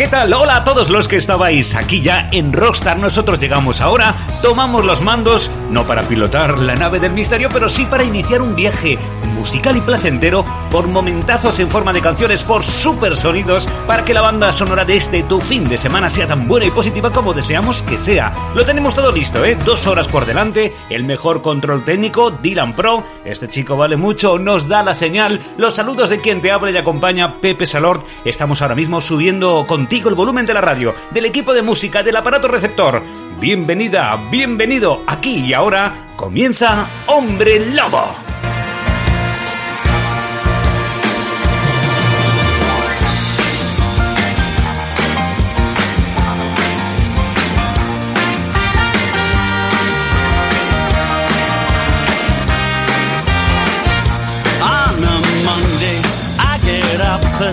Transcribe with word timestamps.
¿Qué 0.00 0.08
tal? 0.08 0.32
Hola 0.32 0.56
a 0.56 0.64
todos 0.64 0.88
los 0.88 1.08
que 1.08 1.16
estabais 1.16 1.74
aquí 1.74 2.00
ya 2.00 2.30
en 2.32 2.54
Rockstar. 2.54 2.98
Nosotros 2.98 3.38
llegamos 3.38 3.82
ahora, 3.82 4.14
tomamos 4.40 4.82
los 4.82 5.02
mandos, 5.02 5.50
no 5.70 5.86
para 5.86 6.04
pilotar 6.04 6.56
la 6.56 6.74
nave 6.74 7.00
del 7.00 7.12
misterio, 7.12 7.50
pero 7.52 7.68
sí 7.68 7.84
para 7.84 8.02
iniciar 8.02 8.40
un 8.40 8.56
viaje 8.56 8.98
musical 9.34 9.76
y 9.76 9.80
placentero 9.80 10.44
por 10.70 10.86
momentazos 10.86 11.58
en 11.60 11.70
forma 11.70 11.92
de 11.92 12.00
canciones, 12.00 12.44
por 12.44 12.62
super 12.62 13.16
sonidos, 13.16 13.66
para 13.86 14.04
que 14.04 14.14
la 14.14 14.20
banda 14.20 14.52
sonora 14.52 14.84
de 14.84 14.96
este 14.96 15.22
tu 15.22 15.40
fin 15.40 15.64
de 15.68 15.78
semana 15.78 16.08
sea 16.10 16.26
tan 16.26 16.48
buena 16.48 16.66
y 16.66 16.70
positiva 16.70 17.10
como 17.10 17.32
deseamos 17.32 17.82
que 17.82 17.98
sea. 17.98 18.34
Lo 18.54 18.64
tenemos 18.64 18.94
todo 18.94 19.12
listo, 19.12 19.44
¿eh? 19.44 19.56
Dos 19.66 19.86
horas 19.86 20.08
por 20.08 20.24
delante, 20.24 20.74
el 20.88 21.04
mejor 21.04 21.42
control 21.42 21.84
técnico, 21.84 22.30
Dylan 22.30 22.74
Pro. 22.74 23.04
Este 23.24 23.48
chico 23.48 23.76
vale 23.76 23.96
mucho, 23.96 24.38
nos 24.38 24.68
da 24.68 24.82
la 24.82 24.94
señal. 24.94 25.40
Los 25.58 25.74
saludos 25.74 26.10
de 26.10 26.20
quien 26.20 26.40
te 26.40 26.52
habla 26.52 26.70
y 26.70 26.76
acompaña, 26.76 27.34
Pepe 27.40 27.66
Salord. 27.66 28.00
Estamos 28.24 28.62
ahora 28.62 28.74
mismo 28.74 29.00
subiendo 29.00 29.66
contigo 29.90 30.08
el 30.08 30.14
volumen 30.14 30.46
de 30.46 30.54
la 30.54 30.60
radio, 30.60 30.94
del 31.10 31.24
equipo 31.24 31.52
de 31.52 31.62
música, 31.62 32.04
del 32.04 32.14
aparato 32.14 32.46
receptor. 32.46 33.02
Bienvenida, 33.40 34.16
bienvenido. 34.30 35.02
Aquí 35.04 35.46
y 35.46 35.52
ahora 35.52 36.12
comienza 36.14 36.88
Hombre 37.08 37.58
Lobo. 37.74 38.14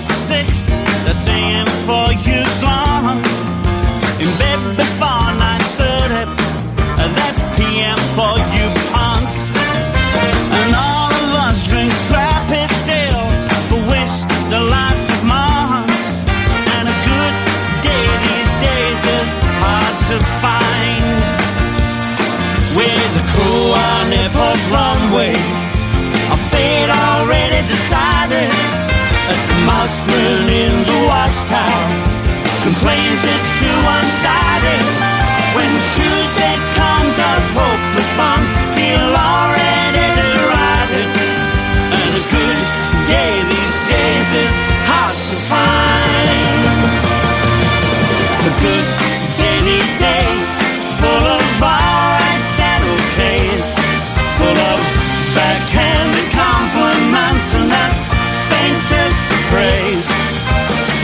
six. 0.04 0.67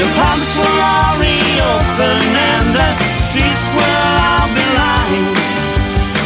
The 0.04 0.10
pumps 0.20 0.52
will 0.58 0.80
all 0.84 1.16
reopen 1.16 2.18
and 2.52 2.68
the 2.76 2.90
streets 3.24 3.66
will 3.72 4.16
all 4.28 4.50
be 4.52 4.66
lined. 4.76 5.38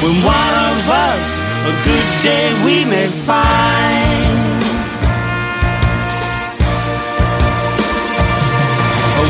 When 0.02 0.16
one 0.26 0.56
of 0.70 0.80
us 0.90 1.30
a 1.62 1.74
good 1.86 2.08
day 2.26 2.46
we 2.66 2.76
may 2.90 3.06
find. 3.06 4.40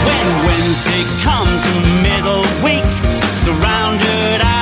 When 0.08 0.28
Wednesday 0.48 1.04
comes 1.28 1.60
the 1.68 1.84
middle 2.08 2.46
week, 2.64 2.88
surrounded 3.44 4.57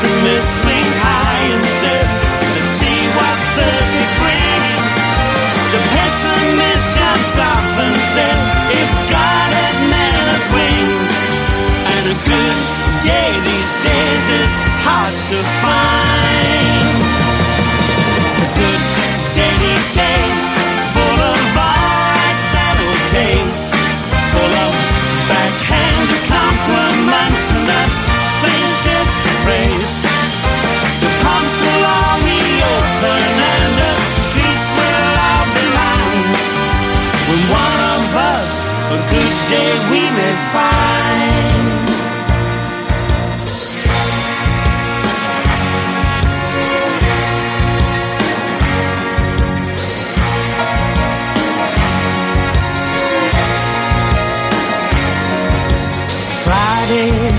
to 0.00 0.22
miss 0.22 0.64
me. 0.64 0.67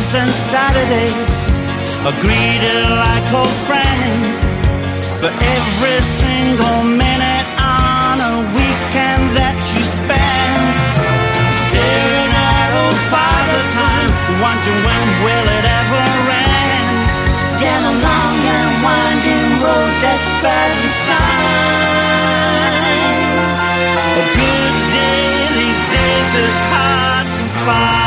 Fridays 0.09 0.25
and 0.25 0.33
Saturdays 0.33 1.51
are 2.01 2.17
greeted 2.21 2.89
like 2.89 3.33
old 3.33 3.53
friends. 3.69 4.39
But 5.21 5.33
every 5.37 6.01
single 6.01 6.83
minute 6.97 7.47
on 7.61 8.17
a 8.17 8.41
weekend 8.57 9.23
that 9.37 9.53
you 9.69 9.83
spend 9.85 10.65
staring 11.61 12.31
at 12.33 12.69
old 12.81 12.99
father 13.13 13.61
time, 13.69 14.09
wondering 14.41 14.81
when 14.81 15.05
will 15.25 15.47
it 15.61 15.65
ever 15.77 16.05
end? 16.25 17.05
Down 17.61 17.83
a 17.85 17.95
long 18.01 18.37
and 18.49 18.69
winding 18.81 19.61
road 19.61 19.93
that's 20.01 20.29
badly 20.41 20.89
signed. 21.05 21.69
A 24.09 24.25
good 24.25 24.75
day 24.89 25.21
these 25.53 25.81
days 25.93 26.31
is 26.49 26.55
hard 26.73 27.27
to 27.29 27.43
find. 27.65 27.98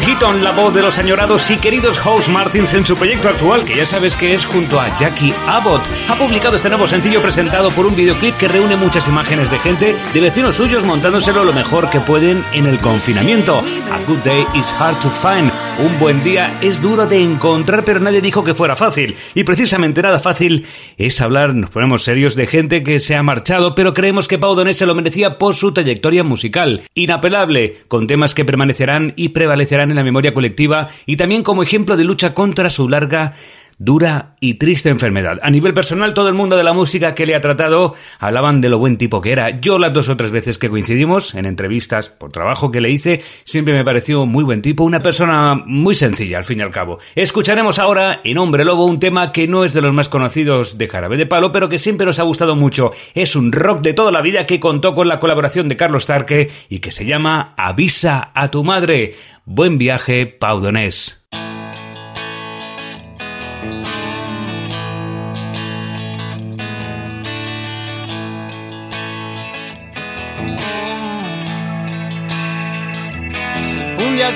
Keaton, 0.00 0.42
la 0.42 0.52
voz 0.52 0.72
de 0.74 0.80
los 0.80 0.98
añorados 0.98 1.50
y 1.50 1.56
queridos 1.56 1.98
House 1.98 2.28
Martins 2.28 2.72
en 2.72 2.86
su 2.86 2.96
proyecto 2.96 3.28
actual, 3.28 3.64
que 3.64 3.76
ya 3.76 3.86
sabes 3.86 4.16
que 4.16 4.32
es 4.32 4.44
junto 4.44 4.80
a 4.80 4.88
Jackie 4.98 5.34
Abbott. 5.46 5.82
Ha 6.08 6.14
publicado 6.14 6.56
este 6.56 6.68
nuevo 6.68 6.86
sencillo 6.86 7.20
presentado 7.20 7.70
por 7.70 7.86
un 7.86 7.94
videoclip 7.94 8.36
que 8.36 8.48
reúne 8.48 8.76
muchas 8.76 9.06
imágenes 9.08 9.50
de 9.50 9.58
gente, 9.58 9.96
de 10.12 10.20
vecinos 10.20 10.56
suyos 10.56 10.84
montándoselo 10.84 11.44
lo 11.44 11.52
mejor 11.52 11.90
que 11.90 12.00
pueden 12.00 12.44
en 12.52 12.66
el 12.66 12.78
confinamiento. 12.78 13.58
A 13.58 13.98
good 14.06 14.20
day 14.24 14.46
is 14.54 14.72
hard 14.72 14.98
to 15.00 15.10
find. 15.10 15.52
Un 15.78 15.98
buen 15.98 16.22
día 16.22 16.58
es 16.60 16.82
duro 16.82 17.06
de 17.06 17.22
encontrar, 17.22 17.82
pero 17.84 17.98
nadie 17.98 18.20
dijo 18.20 18.44
que 18.44 18.54
fuera 18.54 18.76
fácil. 18.76 19.16
Y 19.34 19.44
precisamente 19.44 20.02
nada 20.02 20.18
fácil 20.18 20.66
es 20.98 21.20
hablar, 21.20 21.54
nos 21.54 21.70
ponemos 21.70 22.04
serios, 22.04 22.36
de 22.36 22.46
gente 22.46 22.82
que 22.82 23.00
se 23.00 23.16
ha 23.16 23.22
marchado, 23.22 23.74
pero 23.74 23.94
creemos 23.94 24.28
que 24.28 24.38
Pau 24.38 24.54
Donés 24.54 24.76
se 24.76 24.86
lo 24.86 24.94
merecía 24.94 25.38
por 25.38 25.54
su 25.54 25.72
trayectoria 25.72 26.24
musical. 26.24 26.82
Inapelable, 26.94 27.78
con 27.88 28.06
temas 28.06 28.34
que 28.34 28.44
permanecerán 28.44 29.14
y 29.16 29.30
prevalecerán 29.30 29.90
en 29.90 29.96
la 29.96 30.04
memoria 30.04 30.34
colectiva 30.34 30.88
y 31.06 31.16
también 31.16 31.42
como 31.42 31.62
ejemplo 31.62 31.96
de 31.96 32.04
lucha 32.04 32.34
contra 32.34 32.68
su 32.68 32.88
larga 32.88 33.32
dura 33.78 34.34
y 34.40 34.54
triste 34.54 34.88
enfermedad. 34.88 35.38
A 35.42 35.50
nivel 35.50 35.74
personal, 35.74 36.14
todo 36.14 36.28
el 36.28 36.34
mundo 36.34 36.56
de 36.56 36.64
la 36.64 36.72
música 36.72 37.14
que 37.14 37.26
le 37.26 37.34
ha 37.34 37.40
tratado 37.40 37.94
hablaban 38.18 38.60
de 38.60 38.68
lo 38.68 38.78
buen 38.78 38.98
tipo 38.98 39.20
que 39.20 39.32
era. 39.32 39.60
Yo 39.60 39.78
las 39.78 39.92
dos 39.92 40.08
o 40.08 40.16
tres 40.16 40.30
veces 40.30 40.58
que 40.58 40.70
coincidimos 40.70 41.34
en 41.34 41.46
entrevistas 41.46 42.08
por 42.08 42.32
trabajo 42.32 42.70
que 42.70 42.80
le 42.80 42.90
hice, 42.90 43.22
siempre 43.44 43.74
me 43.74 43.84
pareció 43.84 44.26
muy 44.26 44.44
buen 44.44 44.62
tipo, 44.62 44.84
una 44.84 45.00
persona 45.00 45.54
muy 45.66 45.94
sencilla 45.94 46.38
al 46.38 46.44
fin 46.44 46.58
y 46.58 46.62
al 46.62 46.70
cabo. 46.70 46.98
Escucharemos 47.14 47.78
ahora 47.78 48.20
en 48.24 48.38
Hombre 48.38 48.64
Lobo 48.64 48.86
un 48.86 49.00
tema 49.00 49.32
que 49.32 49.48
no 49.48 49.64
es 49.64 49.72
de 49.74 49.82
los 49.82 49.94
más 49.94 50.08
conocidos 50.08 50.78
de 50.78 50.88
Jarabe 50.88 51.16
de 51.16 51.26
Palo, 51.26 51.52
pero 51.52 51.68
que 51.68 51.78
siempre 51.78 52.06
nos 52.06 52.18
ha 52.18 52.24
gustado 52.24 52.56
mucho. 52.56 52.92
Es 53.14 53.36
un 53.36 53.52
rock 53.52 53.80
de 53.80 53.94
toda 53.94 54.10
la 54.10 54.20
vida 54.20 54.46
que 54.46 54.60
contó 54.60 54.94
con 54.94 55.08
la 55.08 55.20
colaboración 55.20 55.68
de 55.68 55.76
Carlos 55.76 56.06
Tarque 56.06 56.50
y 56.68 56.78
que 56.80 56.92
se 56.92 57.06
llama 57.06 57.54
Avisa 57.56 58.30
a 58.34 58.48
tu 58.48 58.64
madre. 58.64 59.14
Buen 59.44 59.78
viaje, 59.78 60.26
Pau 60.26 60.60
Donés. 60.60 61.21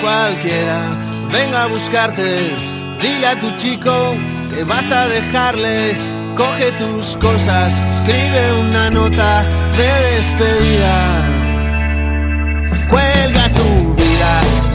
Cualquiera 0.01 0.97
venga 1.31 1.65
a 1.65 1.67
buscarte. 1.67 2.55
Dile 3.01 3.27
a 3.27 3.39
tu 3.39 3.51
chico 3.57 4.15
que 4.51 4.65
vas 4.65 4.91
a 4.91 5.07
dejarle. 5.09 5.97
Coge 6.35 6.73
tus 6.73 7.17
cosas, 7.17 7.73
escribe 7.95 8.53
una 8.61 8.91
nota 8.91 9.43
de 9.79 9.91
despedida. 10.17 10.97
Cuelga 12.91 13.49
tu 13.51 13.95
vida 13.95 14.33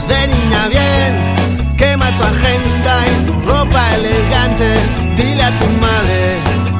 de 0.08 0.26
niña 0.34 0.68
bien. 0.68 1.76
Quema 1.76 2.16
tu 2.16 2.24
agenda 2.24 2.94
y 3.12 3.26
tu 3.26 3.32
ropa 3.48 3.82
elegante. 3.96 4.68
Dile 5.16 5.42
a 5.42 5.58
tu 5.58 5.66
madre 5.86 6.22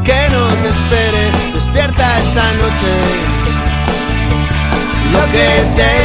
que 0.05 0.21
no 0.35 0.47
te 0.63 0.69
espere. 0.77 1.23
Despierta 1.55 2.19
esa 2.19 2.47
noche. 2.63 2.95
Lo 5.13 5.23
que 5.31 5.47
no 5.77 6.02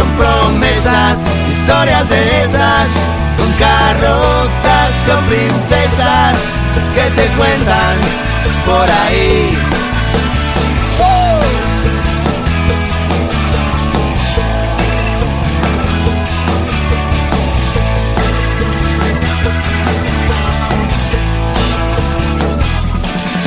son 0.00 0.16
promesas, 0.16 1.18
historias 1.50 2.08
de 2.08 2.42
esas, 2.44 2.88
con 3.36 3.52
carrozas, 3.52 4.92
con 5.06 5.24
princesas 5.26 6.36
que 6.94 7.06
te 7.16 7.26
cuentan 7.36 7.96
por 8.64 8.90
ahí. 8.90 9.58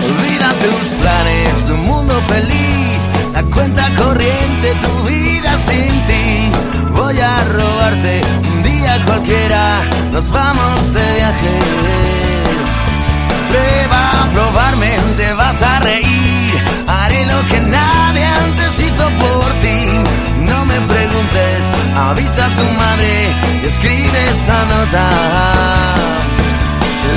Olvida 0.05 0.49
tus 0.63 0.89
planes 1.01 1.69
un 1.71 1.85
mundo 1.85 2.21
feliz, 2.27 2.99
la 3.33 3.43
cuenta 3.43 3.83
corriente, 3.95 4.75
tu 4.81 5.07
vida 5.07 5.57
sin 5.57 6.05
ti 6.05 6.12
un 7.85 8.63
día 8.63 8.97
cualquiera, 9.05 9.81
nos 10.13 10.29
vamos 10.31 10.93
de 10.93 11.15
viaje. 11.15 11.59
Prueba 13.49 14.11
a 14.21 14.29
probarme, 14.31 14.91
te 15.17 15.33
vas 15.33 15.61
a 15.61 15.79
reír, 15.79 16.53
haré 16.87 17.25
lo 17.25 17.45
que 17.45 17.59
nadie 17.59 18.25
antes 18.25 18.79
hizo 18.79 19.05
por 19.23 19.53
ti. 19.59 19.99
No 20.49 20.65
me 20.65 20.79
preguntes, 20.93 21.59
avisa 21.93 22.45
a 22.45 22.55
tu 22.55 22.63
madre 22.83 23.35
y 23.63 23.67
escribe 23.67 24.19
esa 24.29 24.59
nota. 24.73 25.09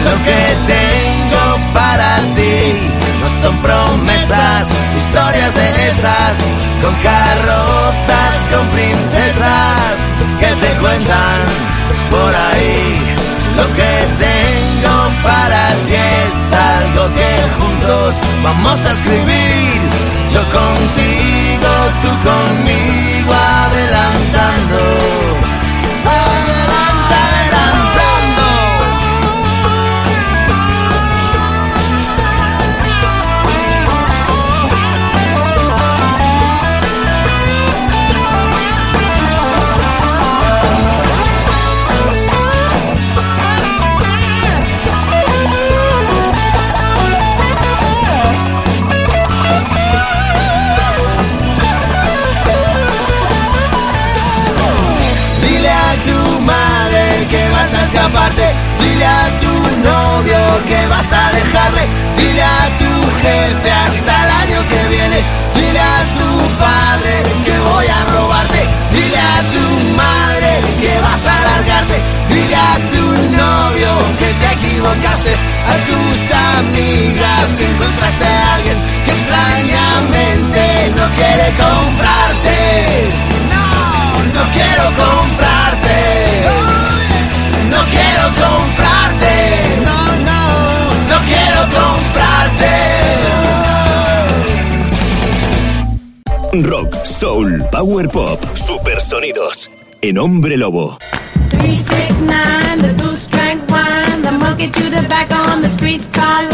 Lo 0.05 0.15
que 0.27 0.41
tengo 0.75 1.45
para 1.75 2.17
ti 2.35 2.91
no 3.21 3.29
son 3.41 3.57
promesas, 3.59 4.67
historias 4.99 5.55
de 5.55 5.89
esas, 5.91 6.35
con 6.83 6.95
carrozas, 6.97 8.37
con 8.51 8.69
princesas 8.71 10.16
que 10.39 10.47
te 10.47 10.71
cuentan 10.81 11.41
por 12.11 12.35
ahí. 12.35 13.17
Lo 13.57 13.67
que 13.75 13.93
tengo 14.25 14.97
para 15.23 15.69
ti 15.87 15.95
es 15.95 16.53
algo 16.53 17.15
que 17.15 17.31
juntos 17.59 18.21
vamos 18.43 18.85
a 18.85 18.93
escribir. 18.93 19.81
Yo 20.35 20.43
contigo, 20.61 21.73
tú 22.03 22.11
conmigo, 22.29 23.33
adelantando 23.33 25.06
Dile 58.07 59.05
a 59.05 59.41
tu 59.41 59.53
novio 59.83 60.39
que 60.65 60.87
vas 60.87 61.11
a 61.11 61.33
dejarle. 61.33 61.89
Dile 62.17 62.43
a 62.43 62.79
tu 62.79 62.93
jefe 63.21 63.71
hasta 63.73 64.25
el 64.25 64.31
año 64.43 64.69
que 64.69 64.89
viene. 64.89 65.19
Dile 65.57 65.81
a 65.81 66.05
tu 66.15 66.29
padre 66.57 67.15
que 67.45 67.59
voy 67.59 67.87
a 67.87 68.05
robarte. 68.15 68.63
Dile 68.93 69.19
a 69.19 69.39
tu 69.55 69.67
madre 69.97 70.51
que 70.81 71.01
vas 71.01 71.27
a 71.27 71.37
largarte. 71.49 71.97
Dile 72.29 72.55
a 72.55 72.75
tu 72.93 73.05
novio 73.43 73.91
que 74.21 74.33
te 74.41 74.53
equivocaste. 74.55 75.33
A 75.67 75.75
tus 75.89 76.19
amigas 76.59 77.47
que 77.59 77.65
encontraste 77.65 78.25
a 78.25 78.55
alguien 78.55 78.79
que 79.05 79.11
extrañamente 79.19 80.93
no 80.95 81.07
quiere 81.17 81.47
comprarte. 81.59 82.57
No, 83.51 83.67
no 84.33 84.53
quiero 84.53 84.85
comprarte 84.95 86.26
quiero 87.91 88.25
comprarte, 88.45 89.33
no, 89.85 89.99
no, 90.29 90.41
no 91.11 91.19
quiero 91.27 91.61
comprarte. 91.79 92.73
Rock, 96.69 97.05
soul, 97.05 97.65
power 97.71 98.09
pop, 98.09 98.41
super 98.55 99.01
sonidos, 99.01 99.71
en 100.03 100.19
Hombre 100.19 100.57
Lobo. 100.57 100.99
369, 101.51 102.83
the 102.83 102.93
goose 103.03 103.27
drank 103.29 103.69
wine, 103.71 104.23
the 104.23 104.33
monkey 104.33 104.71
chewed 104.71 104.93
the 104.93 105.03
back 105.09 105.31
on 105.33 105.63
the 105.63 105.69
streetcar 105.69 106.46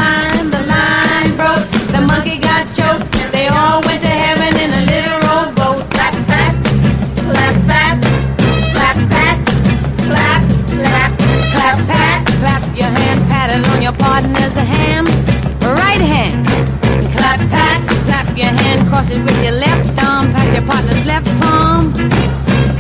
your 18.42 18.50
hand, 18.50 18.88
cross 18.88 19.10
it 19.10 19.22
with 19.22 19.38
your 19.44 19.54
left 19.54 19.94
arm, 20.02 20.32
pat 20.32 20.48
your 20.54 20.66
partner's 20.66 21.04
left 21.06 21.30
palm. 21.40 21.92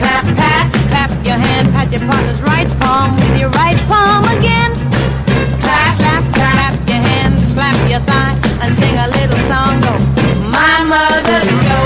Clap, 0.00 0.24
pat, 0.34 0.66
clap 0.90 1.10
your 1.24 1.38
hand, 1.38 1.70
pat 1.72 1.88
your 1.94 2.04
partner's 2.10 2.42
right 2.42 2.68
palm 2.80 3.14
with 3.14 3.40
your 3.40 3.50
right 3.50 3.78
palm 3.86 4.24
again. 4.36 4.72
Clap, 5.62 5.94
slap, 5.94 6.24
slap 6.34 6.74
your 6.90 7.02
hand, 7.10 7.34
slap 7.40 7.78
your 7.88 8.02
thigh, 8.10 8.34
and 8.62 8.74
sing 8.74 8.94
a 8.98 9.08
little 9.18 9.40
song. 9.46 9.78
Go. 9.86 9.94
My 10.50 10.82
mother 10.82 11.40
told 11.62 11.81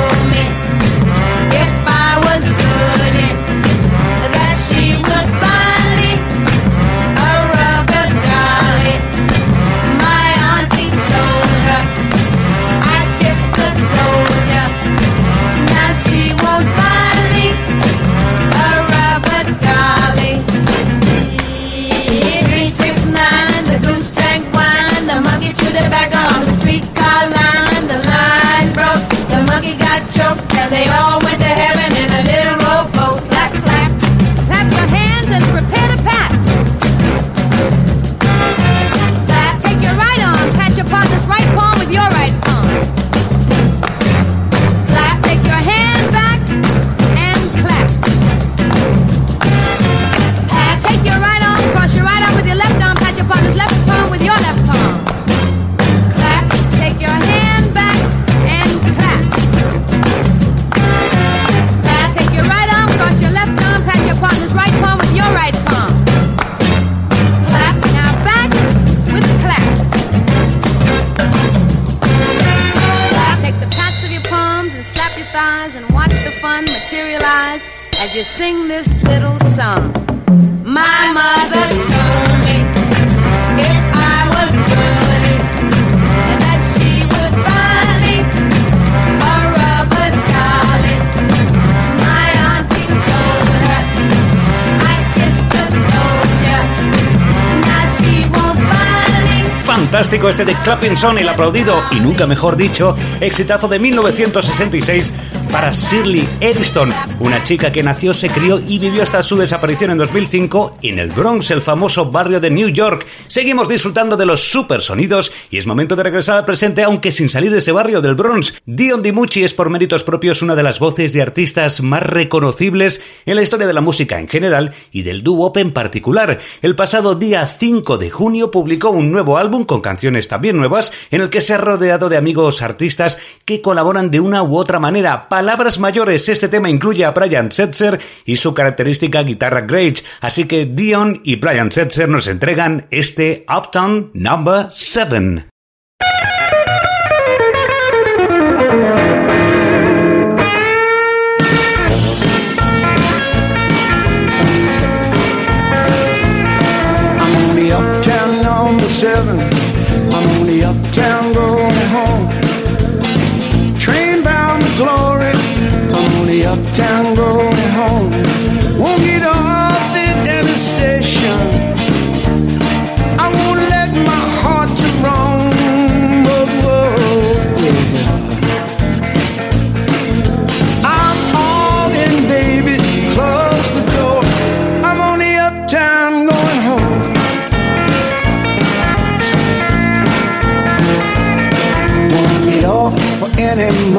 Este 100.16 100.46
de 100.46 100.54
Clapping 100.54 100.96
Son, 100.96 101.18
el 101.18 101.28
aplaudido 101.28 101.84
y 101.92 102.00
nunca 102.00 102.26
mejor 102.26 102.56
dicho, 102.56 102.96
exitazo 103.20 103.68
de 103.68 103.78
1966 103.78 105.12
para 105.50 105.72
Shirley 105.72 106.28
Eriston, 106.40 106.92
una 107.20 107.42
chica 107.42 107.72
que 107.72 107.82
nació, 107.82 108.14
se 108.14 108.28
crió 108.28 108.58
y 108.58 108.78
vivió 108.78 109.02
hasta 109.02 109.22
su 109.22 109.36
desaparición 109.36 109.90
en 109.90 109.98
2005 109.98 110.78
en 110.82 110.98
el 110.98 111.08
Bronx, 111.10 111.50
el 111.50 111.62
famoso 111.62 112.10
barrio 112.10 112.40
de 112.40 112.50
New 112.50 112.68
York. 112.68 113.06
Seguimos 113.26 113.68
disfrutando 113.68 114.16
de 114.16 114.26
los 114.26 114.50
super 114.50 114.82
sonidos 114.82 115.32
y 115.50 115.58
es 115.58 115.66
momento 115.66 115.96
de 115.96 116.02
regresar 116.02 116.36
al 116.36 116.44
presente, 116.44 116.82
aunque 116.82 117.12
sin 117.12 117.28
salir 117.28 117.52
de 117.52 117.58
ese 117.58 117.72
barrio 117.72 118.00
del 118.00 118.14
Bronx. 118.14 118.54
Dion 118.66 119.02
DiMucci 119.02 119.44
es 119.44 119.54
por 119.54 119.70
méritos 119.70 120.04
propios 120.04 120.42
una 120.42 120.54
de 120.54 120.62
las 120.62 120.78
voces 120.78 121.14
y 121.14 121.20
artistas 121.20 121.80
más 121.80 122.02
reconocibles 122.02 123.02
en 123.24 123.36
la 123.36 123.42
historia 123.42 123.66
de 123.66 123.72
la 123.72 123.80
música 123.80 124.18
en 124.18 124.28
general 124.28 124.74
y 124.92 125.02
del 125.02 125.22
doo-wop 125.22 125.56
en 125.58 125.72
particular. 125.72 126.38
El 126.62 126.76
pasado 126.76 127.14
día 127.14 127.46
5 127.46 127.98
de 127.98 128.10
junio 128.10 128.50
publicó 128.50 128.90
un 128.90 129.12
nuevo 129.12 129.38
álbum 129.38 129.64
con 129.64 129.80
canciones 129.80 130.28
también 130.28 130.56
nuevas 130.56 130.92
en 131.10 131.20
el 131.20 131.30
que 131.30 131.40
se 131.40 131.54
ha 131.54 131.58
rodeado 131.58 132.08
de 132.08 132.16
amigos 132.16 132.62
artistas 132.62 133.18
que 133.44 133.62
colaboran 133.62 134.10
de 134.10 134.20
una 134.20 134.42
u 134.42 134.56
otra 134.56 134.78
manera. 134.78 135.28
Palabras 135.36 135.78
mayores, 135.78 136.30
este 136.30 136.48
tema 136.48 136.70
incluye 136.70 137.04
a 137.04 137.10
Brian 137.10 137.52
Setzer 137.52 138.00
y 138.24 138.38
su 138.38 138.54
característica 138.54 139.22
guitarra 139.22 139.60
Grage, 139.60 140.02
así 140.22 140.46
que 140.46 140.64
Dion 140.64 141.20
y 141.24 141.36
Brian 141.36 141.70
Setzer 141.70 142.08
nos 142.08 142.26
entregan 142.26 142.86
este 142.90 143.44
Uptown 143.46 144.12
Number 144.14 144.68
7. 144.70 145.55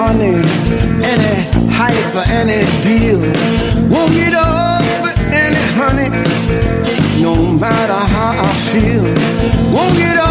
Money, 0.08 0.36
any 1.14 1.34
hype 1.80 2.16
or 2.20 2.26
any 2.40 2.62
deal. 2.86 3.20
Won't 3.92 4.14
get 4.14 4.34
for 5.02 5.14
any 5.44 5.64
honey, 5.80 6.10
no 7.22 7.34
matter 7.64 8.02
how 8.16 8.32
I 8.48 8.52
feel. 8.72 9.06
Won't 9.76 9.98
get 9.98 10.18
off 10.18 10.27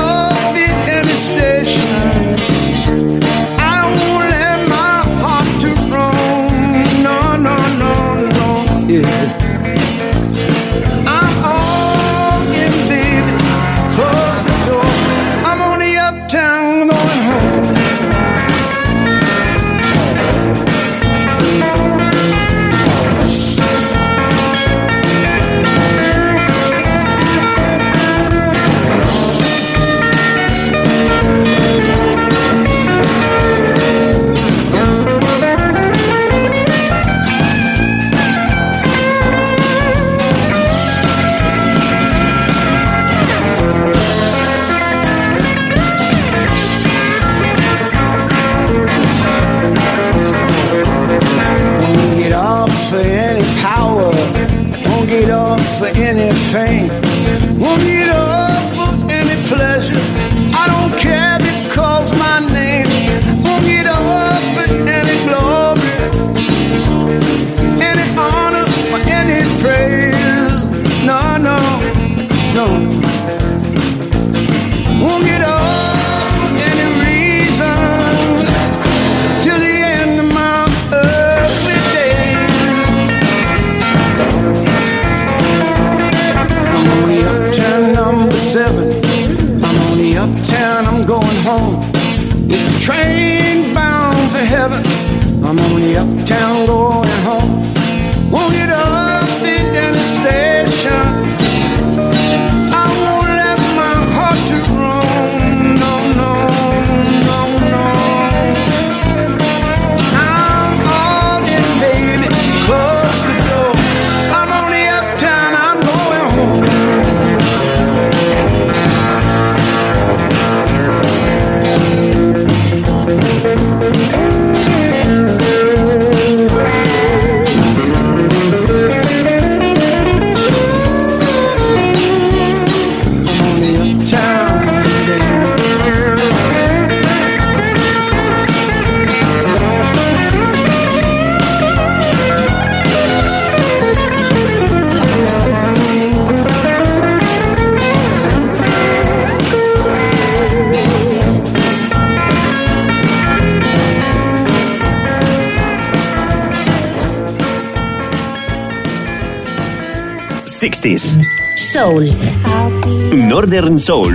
Northern 163.47 163.79
Soul 163.79 164.13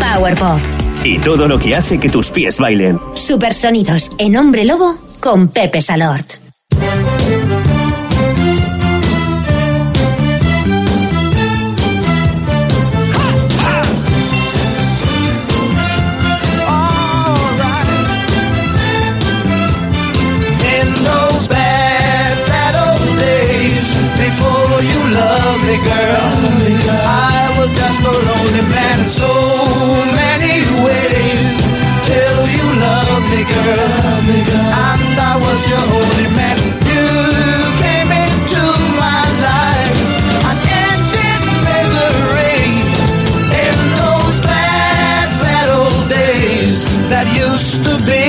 Power 0.00 0.34
Pop, 0.34 0.58
y 1.04 1.20
todo 1.20 1.46
lo 1.46 1.56
que 1.56 1.76
hace 1.76 2.00
que 2.00 2.08
tus 2.08 2.32
pies 2.32 2.58
bailen. 2.58 2.98
Supersonidos 3.14 4.10
en 4.18 4.36
Hombre 4.36 4.64
Lobo 4.64 4.98
con 5.20 5.46
Pepe 5.48 5.80
Salort. 5.80 6.39
So 29.10 29.26
many 30.14 30.62
ways. 30.86 31.54
Till 32.06 32.40
you 32.56 32.66
love 32.78 33.22
me, 33.30 33.42
girl. 33.42 33.90
And 34.86 35.16
I 35.18 35.34
was 35.44 35.60
your 35.72 35.84
only 35.98 36.28
man. 36.38 36.58
You 36.94 37.06
came 37.82 38.10
into 38.24 38.62
my 39.02 39.22
life 39.48 39.98
and 40.48 40.58
ended 40.86 41.42
misery 41.66 42.62
in 43.66 43.76
those 43.98 44.38
bad, 44.46 45.26
bad 45.42 45.68
old 45.74 46.08
days 46.08 46.78
that 47.10 47.26
used 47.34 47.82
to 47.82 47.94
be. 48.06 48.24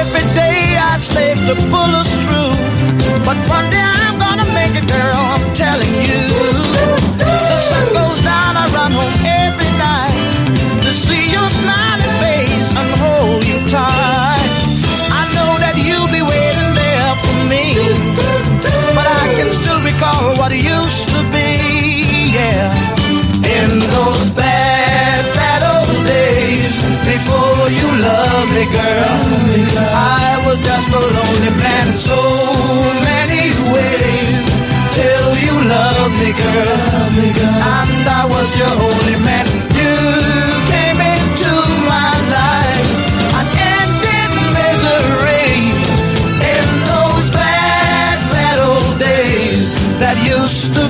Every 0.00 0.26
day 0.34 0.58
I 0.80 0.96
slave 0.96 1.38
to 1.48 1.54
pull 1.70 1.92
us 2.02 2.10
through. 2.24 2.52
But 3.26 3.36
one 3.48 3.69
girl. 28.72 29.20
I 29.94 30.42
was 30.46 30.58
just 30.64 30.88
a 30.88 31.00
lonely 31.00 31.52
man 31.62 31.86
in 31.88 31.94
so 31.94 32.20
many 33.04 33.50
ways. 33.72 34.42
Till 34.94 35.28
you 35.44 35.54
loved 35.70 36.14
me, 36.18 36.30
girl. 36.34 36.78
And 37.78 38.04
I 38.06 38.26
was 38.26 38.48
your 38.58 38.74
only 38.88 39.18
man. 39.22 39.46
You 39.78 39.96
came 40.74 40.98
into 40.98 41.52
my 41.86 42.12
life 42.38 42.90
and 43.38 43.48
ended 43.78 44.30
misery 44.58 45.54
in 46.54 46.66
those 46.90 47.30
bad, 47.30 48.16
bad 48.34 48.58
old 48.58 48.98
days 48.98 49.72
that 50.02 50.16
used 50.26 50.74
to 50.74 50.89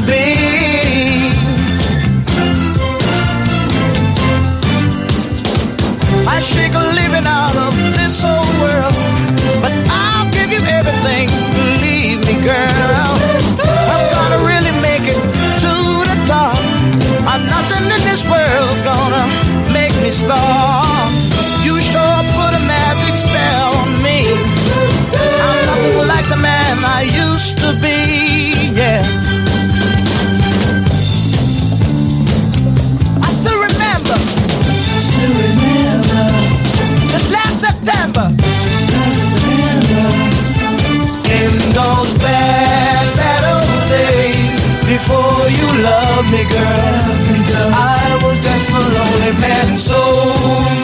me, 46.30 46.44
girl. 46.44 47.70
I 47.74 48.20
was 48.22 48.38
just 48.38 48.70
a 48.70 48.78
lonely 48.78 49.32
man 49.40 49.76
so 49.76 50.79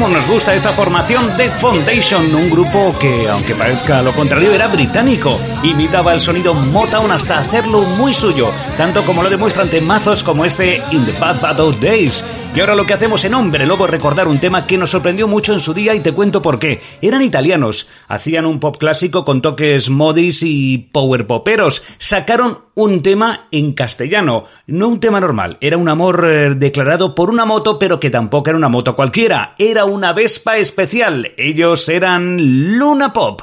¿Cómo 0.00 0.14
nos 0.14 0.26
gusta 0.26 0.54
esta 0.54 0.72
formación 0.72 1.30
The 1.36 1.50
Foundation? 1.50 2.34
Un 2.34 2.48
grupo 2.48 2.98
que, 2.98 3.28
aunque 3.28 3.54
parezca 3.54 4.00
lo 4.00 4.12
contrario, 4.12 4.50
era 4.50 4.66
británico. 4.66 5.38
Imitaba 5.62 6.14
el 6.14 6.22
sonido 6.22 6.54
Motown 6.54 7.12
hasta 7.12 7.38
hacerlo 7.38 7.82
muy 7.82 8.14
suyo, 8.14 8.50
tanto 8.78 9.04
como 9.04 9.22
lo 9.22 9.28
demuestran 9.28 9.68
temazos 9.68 10.22
como 10.22 10.46
este 10.46 10.82
In 10.90 11.04
the 11.04 11.12
Bad 11.20 11.42
Bad 11.42 11.60
Old 11.60 11.80
Days. 11.80 12.24
Y 12.52 12.58
ahora 12.58 12.74
lo 12.74 12.84
que 12.84 12.94
hacemos 12.94 13.24
en 13.24 13.34
Hombre 13.34 13.64
Lobo 13.64 13.84
es 13.84 13.92
recordar 13.92 14.26
un 14.26 14.40
tema 14.40 14.66
que 14.66 14.76
nos 14.76 14.90
sorprendió 14.90 15.28
mucho 15.28 15.52
en 15.52 15.60
su 15.60 15.72
día 15.72 15.94
y 15.94 16.00
te 16.00 16.12
cuento 16.12 16.42
por 16.42 16.58
qué. 16.58 16.80
Eran 17.00 17.22
italianos, 17.22 17.86
hacían 18.08 18.44
un 18.44 18.58
pop 18.58 18.76
clásico 18.76 19.24
con 19.24 19.40
toques 19.40 19.88
modis 19.88 20.42
y 20.42 20.78
power 20.78 21.28
poperos. 21.28 21.84
Sacaron 21.98 22.58
un 22.74 23.02
tema 23.02 23.46
en 23.52 23.72
castellano, 23.72 24.44
no 24.66 24.88
un 24.88 24.98
tema 24.98 25.20
normal, 25.20 25.58
era 25.60 25.76
un 25.76 25.88
amor 25.88 26.26
eh, 26.28 26.54
declarado 26.56 27.14
por 27.14 27.30
una 27.30 27.44
moto, 27.44 27.78
pero 27.78 28.00
que 28.00 28.10
tampoco 28.10 28.50
era 28.50 28.58
una 28.58 28.68
moto 28.68 28.96
cualquiera, 28.96 29.54
era 29.56 29.84
una 29.84 30.12
Vespa 30.12 30.56
especial. 30.56 31.32
Ellos 31.36 31.88
eran 31.88 32.76
Luna 32.76 33.12
Pop. 33.12 33.42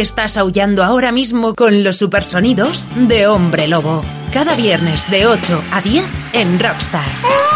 Estás 0.00 0.38
aullando 0.38 0.82
ahora 0.82 1.12
mismo 1.12 1.54
con 1.54 1.84
los 1.84 1.98
supersonidos 1.98 2.86
de 3.06 3.26
Hombre 3.26 3.68
Lobo. 3.68 4.02
Cada 4.32 4.56
viernes 4.56 5.10
de 5.10 5.26
8 5.26 5.62
a 5.72 5.82
10 5.82 6.06
en 6.32 6.58
Rockstar. 6.58 7.49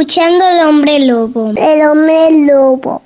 escuchando 0.00 0.48
el 0.48 0.60
hombre 0.66 0.98
lobo. 1.00 1.52
El 1.54 1.82
hombre 1.82 2.46
lobo. 2.46 3.02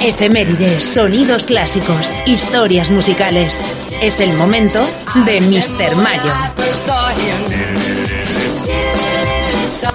Efemérides, 0.00 0.84
sonidos 0.84 1.46
clásicos, 1.46 2.14
historias 2.26 2.88
musicales. 2.88 3.60
Es 4.00 4.20
el 4.20 4.32
momento 4.34 4.86
de 5.24 5.40
Mr. 5.40 5.96
Mayo. 5.96 6.32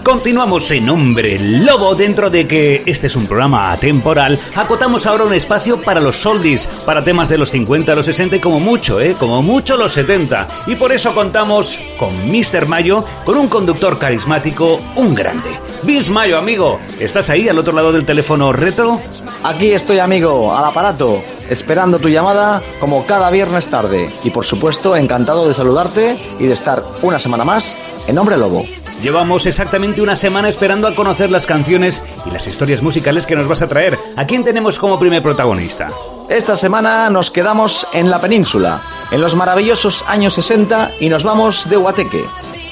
Continuamos 0.04 0.72
en 0.72 0.90
Hombre 0.90 1.38
Lobo 1.40 1.94
dentro 1.94 2.30
de 2.32 2.48
que 2.48 2.82
este 2.88 3.06
es 3.08 3.16
un 3.16 3.28
programa 3.28 3.72
atemporal. 3.72 4.40
Acotamos 4.56 5.06
ahora 5.06 5.26
un 5.26 5.34
espacio 5.34 5.80
para 5.80 6.00
los 6.00 6.18
soldis, 6.18 6.66
para 6.86 7.04
temas 7.04 7.30
de 7.30 7.38
los 7.38 7.52
50, 7.52 7.94
los 7.96 8.06
60 8.08 8.38
y 8.38 8.40
como 8.40 8.60
mucho, 8.60 9.00
¿eh? 9.00 9.16
Como 9.18 9.44
mucho 9.44 9.78
los 9.78 9.92
70. 9.94 10.48
Y 10.68 10.76
por 10.76 10.92
eso 10.92 11.14
contamos 11.14 11.78
con 12.02 12.32
Mr. 12.32 12.66
Mayo, 12.66 13.06
con 13.24 13.38
un 13.38 13.48
conductor 13.48 14.00
carismático, 14.00 14.80
un 14.96 15.14
grande. 15.14 15.52
Vince 15.84 16.12
Mayo, 16.12 16.36
amigo, 16.36 16.80
¿estás 17.00 17.30
ahí 17.30 17.48
al 17.48 17.60
otro 17.60 17.74
lado 17.74 17.94
del 17.94 18.06
teléfono 18.06 18.52
retro? 18.52 19.00
Aquí 19.44 19.70
estoy, 19.70 20.00
amigo, 20.00 20.58
al 20.58 20.66
aparato, 20.66 21.22
esperando 21.48 22.00
tu 22.00 22.10
llamada 22.10 22.60
como 22.80 23.06
cada 23.06 23.30
viernes 23.30 23.68
tarde. 23.68 24.10
Y 24.24 24.32
por 24.32 24.46
supuesto, 24.46 24.96
encantado 24.96 25.48
de 25.48 25.54
saludarte 25.54 26.18
y 26.40 26.48
de 26.48 26.54
estar 26.56 26.84
una 27.04 27.20
semana 27.20 27.44
más 27.44 27.78
en 28.08 28.18
Hombre 28.18 28.38
Lobo. 28.38 28.64
Llevamos 29.04 29.46
exactamente 29.46 30.02
una 30.02 30.16
semana 30.16 30.50
esperando 30.50 30.88
a 30.88 30.96
conocer 30.96 31.30
las 31.30 31.46
canciones 31.46 32.02
y 32.26 32.32
las 32.32 32.48
historias 32.48 32.82
musicales 32.82 33.26
que 33.26 33.36
nos 33.36 33.48
vas 33.48 33.62
a 33.62 33.68
traer. 33.68 33.98
¿A 34.16 34.26
quién 34.26 34.44
tenemos 34.44 34.78
como 34.78 35.00
primer 35.00 35.22
protagonista? 35.22 35.90
Esta 36.30 36.56
semana 36.56 37.10
nos 37.10 37.32
quedamos 37.32 37.88
en 37.94 38.10
la 38.10 38.22
península, 38.22 38.82
en 39.12 39.22
los 39.22 39.36
maravillosos 39.36 40.04
años 40.08 40.34
60 40.36 40.92
y 41.00 41.10
nos 41.10 41.24
vamos 41.24 41.70
de 41.70 41.78
Huateque, 41.78 42.24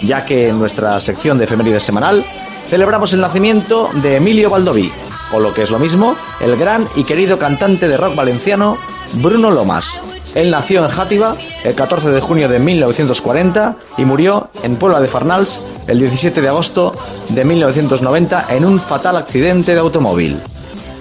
ya 0.02 0.26
que 0.26 0.48
en 0.48 0.60
nuestra 0.60 1.00
sección 1.00 1.38
de 1.38 1.44
efemérides 1.44 1.84
semanal 1.84 2.26
celebramos 2.70 3.14
el 3.14 3.22
nacimiento 3.22 3.90
de 3.96 4.16
Emilio 4.16 4.50
Baldoví, 4.50 4.92
o 5.32 5.40
lo 5.40 5.54
que 5.54 5.64
es 5.64 5.72
lo 5.72 5.80
mismo, 5.80 6.16
el 6.40 6.56
gran 6.56 6.88
y 6.96 7.04
querido 7.04 7.38
cantante 7.38 7.88
de 7.88 7.98
rock 7.98 8.16
valenciano 8.16 8.78
Bruno 9.14 9.52
Lomas. 9.52 10.00
Él 10.36 10.52
nació 10.52 10.84
en 10.84 10.92
Játiva 10.92 11.36
el 11.64 11.74
14 11.74 12.10
de 12.10 12.22
junio 12.22 12.48
de 12.48 12.60
1940 12.60 13.76
y 13.98 14.06
murió 14.06 14.50
en 14.64 14.76
Puebla 14.76 15.02
de 15.02 15.08
Farnals 15.08 15.60
el 15.88 16.00
17 16.00 16.42
de 16.42 16.48
agosto 16.48 16.96
de 17.30 17.44
1990 17.44 18.46
en 18.50 18.66
un 18.66 18.80
fatal 18.80 19.18
accidente 19.18 19.74
de 19.74 19.80
automóvil. 19.80 20.40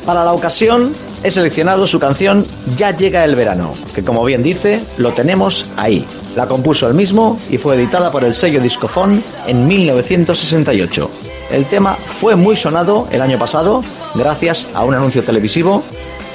Para 0.06 0.24
la 0.24 0.32
ocasión 0.32 0.94
he 1.22 1.30
seleccionado 1.30 1.86
su 1.86 2.00
canción 2.00 2.46
Ya 2.76 2.96
llega 2.96 3.24
el 3.24 3.34
verano, 3.34 3.74
que 3.94 4.02
como 4.02 4.24
bien 4.24 4.42
dice, 4.42 4.82
lo 4.96 5.12
tenemos 5.12 5.66
ahí. 5.76 6.06
La 6.34 6.46
compuso 6.46 6.88
él 6.88 6.94
mismo 6.94 7.38
y 7.50 7.58
fue 7.58 7.76
editada 7.76 8.10
por 8.10 8.24
el 8.24 8.34
sello 8.34 8.60
Discofón 8.60 9.22
en 9.46 9.66
1968. 9.68 11.10
El 11.50 11.66
tema 11.66 11.96
fue 11.96 12.36
muy 12.36 12.56
sonado 12.56 13.08
el 13.10 13.20
año 13.20 13.38
pasado 13.38 13.82
gracias 14.14 14.68
a 14.74 14.84
un 14.84 14.94
anuncio 14.94 15.22
televisivo 15.22 15.82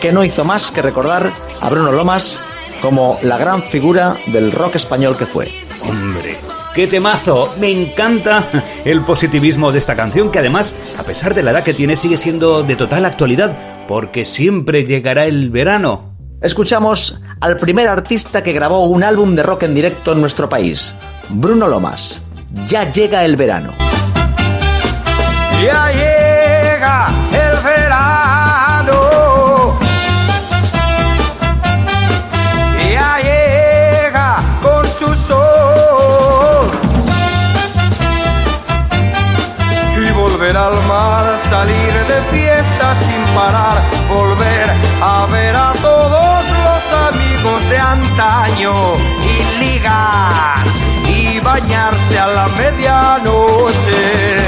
que 0.01 0.11
no 0.11 0.23
hizo 0.23 0.43
más 0.43 0.71
que 0.71 0.81
recordar 0.81 1.31
a 1.61 1.69
Bruno 1.69 1.91
Lomas 1.91 2.39
como 2.83 3.17
la 3.21 3.37
gran 3.37 3.63
figura 3.63 4.17
del 4.27 4.51
rock 4.51 4.75
español 4.75 5.15
que 5.17 5.25
fue. 5.25 5.49
Hombre, 5.87 6.35
qué 6.75 6.85
temazo. 6.85 7.53
Me 7.57 7.71
encanta 7.71 8.43
el 8.83 8.99
positivismo 9.01 9.71
de 9.71 9.79
esta 9.79 9.95
canción 9.95 10.29
que 10.29 10.39
además, 10.39 10.75
a 10.97 11.03
pesar 11.03 11.33
de 11.33 11.43
la 11.43 11.51
edad 11.51 11.63
que 11.63 11.73
tiene, 11.73 11.95
sigue 11.95 12.17
siendo 12.17 12.61
de 12.61 12.75
total 12.75 13.05
actualidad, 13.05 13.57
porque 13.87 14.25
siempre 14.25 14.83
llegará 14.83 15.25
el 15.25 15.49
verano. 15.49 16.13
Escuchamos 16.41 17.21
al 17.39 17.55
primer 17.55 17.87
artista 17.87 18.43
que 18.43 18.51
grabó 18.51 18.85
un 18.87 19.05
álbum 19.05 19.33
de 19.33 19.43
rock 19.43 19.63
en 19.63 19.75
directo 19.75 20.11
en 20.11 20.19
nuestro 20.19 20.49
país, 20.49 20.93
Bruno 21.29 21.69
Lomas. 21.69 22.21
Ya 22.67 22.91
llega 22.91 23.23
el 23.23 23.37
verano. 23.37 23.71
Ya 25.63 25.89
llega 25.93 27.22
volver 40.43 40.57
al 40.57 40.75
mar, 40.87 41.39
salir 41.49 41.93
de 42.05 42.21
fiesta 42.37 42.95
sin 43.05 43.23
parar, 43.33 43.81
volver 44.09 44.69
a 45.01 45.25
ver 45.31 45.55
a 45.55 45.71
todos 45.81 46.43
los 46.65 46.83
amigos 47.07 47.69
de 47.69 47.77
antaño 47.77 48.73
y 49.23 49.63
ligar 49.63 50.65
y 51.07 51.39
bañarse 51.39 52.19
a 52.19 52.27
la 52.27 52.47
medianoche. 52.49 54.42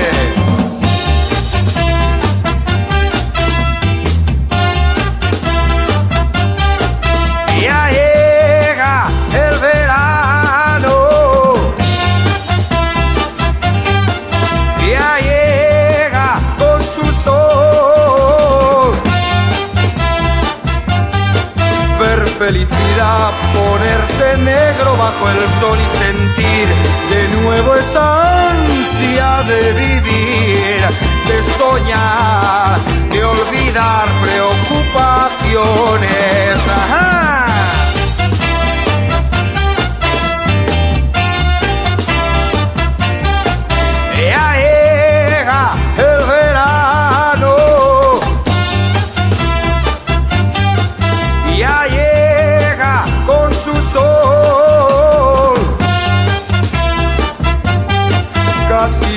Felicidad, 22.38 23.32
ponerse 23.54 24.38
negro 24.38 24.96
bajo 24.98 25.30
el 25.30 25.38
sol 25.60 25.78
y 25.80 25.90
sentir 25.98 26.68
de 27.10 27.28
nuevo 27.42 27.76
esa 27.76 28.52
ansia 28.52 29.44
de 29.48 29.74
vivir, 29.74 30.82
de 31.28 31.44
soñar, 31.58 32.80
de 33.12 33.24
olvidar 33.24 34.06
preocupaciones. 34.22 36.60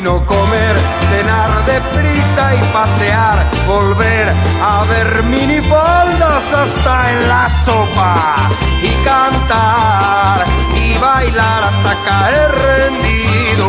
Casi 0.09 0.15
no 0.15 0.25
comer, 0.25 0.77
cenar 1.11 1.67
deprisa 1.67 2.55
y 2.55 2.61
pasear, 2.73 3.47
volver 3.67 4.33
a 4.63 4.85
ver 4.85 5.23
minifaldas 5.25 6.53
hasta 6.53 7.13
en 7.13 7.29
la 7.29 7.51
sopa 7.65 8.49
y 8.83 8.89
cantar 9.05 10.47
y 10.77 10.99
bailar 10.99 11.65
hasta 11.65 11.95
caer 12.07 12.51
rendido. 12.69 13.69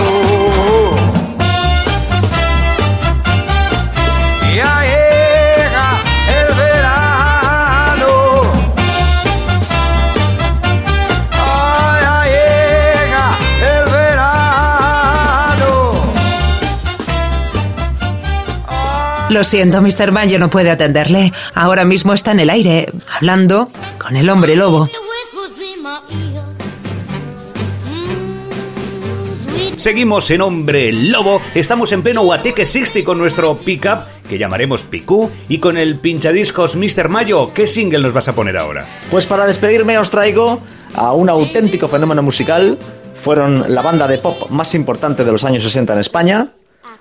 Lo 19.39 19.45
siento, 19.45 19.81
Mr. 19.81 20.11
Mayo 20.11 20.37
no 20.37 20.49
puede 20.49 20.69
atenderle. 20.69 21.31
Ahora 21.55 21.85
mismo 21.85 22.13
está 22.13 22.33
en 22.33 22.41
el 22.41 22.49
aire, 22.49 22.91
hablando 23.09 23.71
con 23.97 24.17
el 24.17 24.29
hombre 24.29 24.53
lobo. 24.57 24.89
Seguimos 29.77 30.29
en 30.31 30.41
Hombre 30.41 30.91
Lobo, 30.91 31.41
estamos 31.55 31.93
en 31.93 32.03
pleno 32.03 32.23
Guateque 32.23 32.65
60 32.65 33.05
con 33.05 33.17
nuestro 33.17 33.55
pickup, 33.55 33.99
que 34.27 34.37
llamaremos 34.37 34.83
Picú, 34.83 35.31
y 35.47 35.59
con 35.59 35.77
el 35.77 35.99
pinchadiscos 35.99 36.75
Mr. 36.75 37.07
Mayo. 37.07 37.53
¿Qué 37.53 37.65
single 37.65 37.99
nos 37.99 38.11
vas 38.11 38.27
a 38.27 38.35
poner 38.35 38.57
ahora? 38.57 38.85
Pues 39.09 39.25
para 39.25 39.45
despedirme 39.45 39.97
os 39.97 40.09
traigo 40.09 40.59
a 40.95 41.13
un 41.13 41.29
auténtico 41.29 41.87
fenómeno 41.87 42.21
musical. 42.21 42.77
Fueron 43.15 43.73
la 43.73 43.81
banda 43.81 44.05
de 44.05 44.17
pop 44.17 44.49
más 44.49 44.75
importante 44.75 45.23
de 45.23 45.31
los 45.31 45.45
años 45.45 45.63
60 45.63 45.93
en 45.93 45.99
España. 45.99 46.47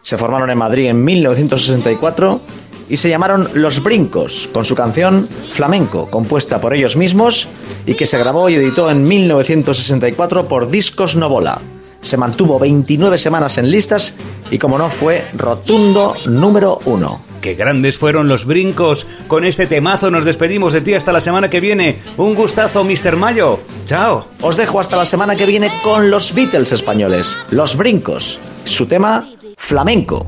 Se 0.03 0.19
formaron 0.19 0.51
en 0.51 0.59
Madrid 0.59 0.87
en 0.87 1.05
1964 1.05 2.41
y 2.89 2.97
se 2.97 3.11
llamaron 3.11 3.49
Los 3.55 3.83
Brincos, 3.83 4.49
con 4.53 4.65
su 4.65 4.75
canción 4.75 5.27
Flamenco, 5.53 6.09
compuesta 6.11 6.61
por 6.61 6.75
ellos 6.75 6.97
mismos 6.97 7.49
y 7.87 7.95
que 7.95 8.07
se 8.07 8.19
grabó 8.19 8.49
y 8.49 8.55
editó 8.55 8.91
en 8.91 9.07
1964 9.07 10.49
por 10.49 10.71
Discos 10.71 11.17
Novola. 11.17 11.61
Se 12.01 12.17
mantuvo 12.17 12.61
29 12.61 13.19
semanas 13.19 13.59
en 13.59 13.71
listas 13.71 14.15
y 14.53 14.59
como 14.59 14.79
no 14.79 14.89
fue 14.89 15.27
rotundo 15.37 16.15
número 16.27 16.79
uno. 16.85 17.19
Qué 17.41 17.55
grandes 17.55 17.99
fueron 17.99 18.29
los 18.29 18.45
brincos. 18.45 19.07
Con 19.27 19.45
este 19.45 19.67
temazo 19.67 20.11
nos 20.11 20.25
despedimos 20.25 20.73
de 20.73 20.81
ti 20.81 20.95
hasta 20.95 21.13
la 21.13 21.21
semana 21.21 21.51
que 21.51 21.61
viene. 21.61 21.99
Un 22.17 22.35
gustazo, 22.35 22.85
Mr. 22.85 23.17
Mayo. 23.17 23.59
Chao. 23.85 24.27
Os 24.41 24.57
dejo 24.57 24.79
hasta 24.79 24.97
la 24.97 25.05
semana 25.05 25.35
que 25.35 25.47
viene 25.47 25.71
con 25.83 26.09
los 26.09 26.33
Beatles 26.35 26.73
españoles, 26.73 27.37
Los 27.51 27.77
Brincos, 27.77 28.39
su 28.65 28.87
tema 28.87 29.29
Flamenco. 29.59 30.25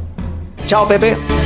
Chao, 0.67 0.87
Pepe. 0.87 1.40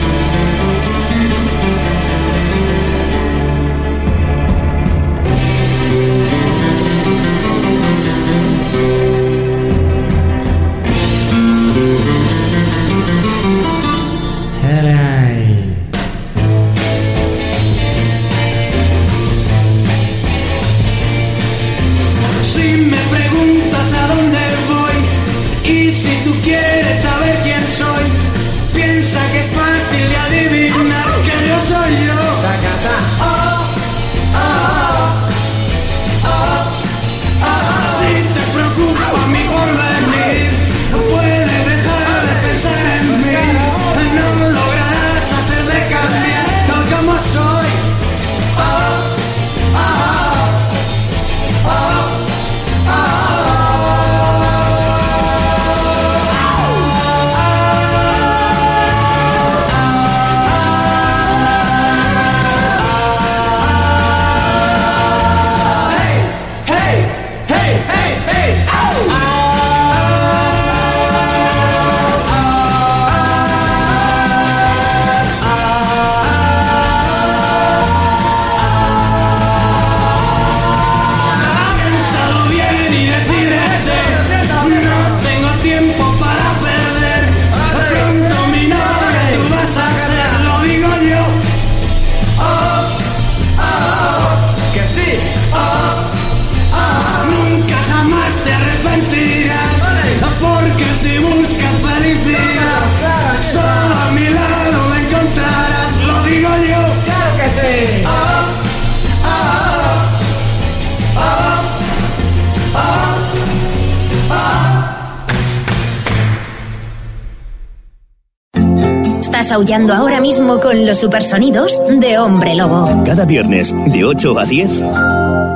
Aullando 119.55 119.95
ahora 119.95 120.21
mismo 120.21 120.59
con 120.59 120.85
los 120.85 120.99
supersonidos 120.99 121.81
de 122.01 122.19
Hombre 122.19 122.57
Lobo. 122.57 123.05
Cada 123.05 123.25
viernes, 123.25 123.73
de 123.93 124.05
8 124.05 124.39
a 124.41 124.45
10, 124.45 124.83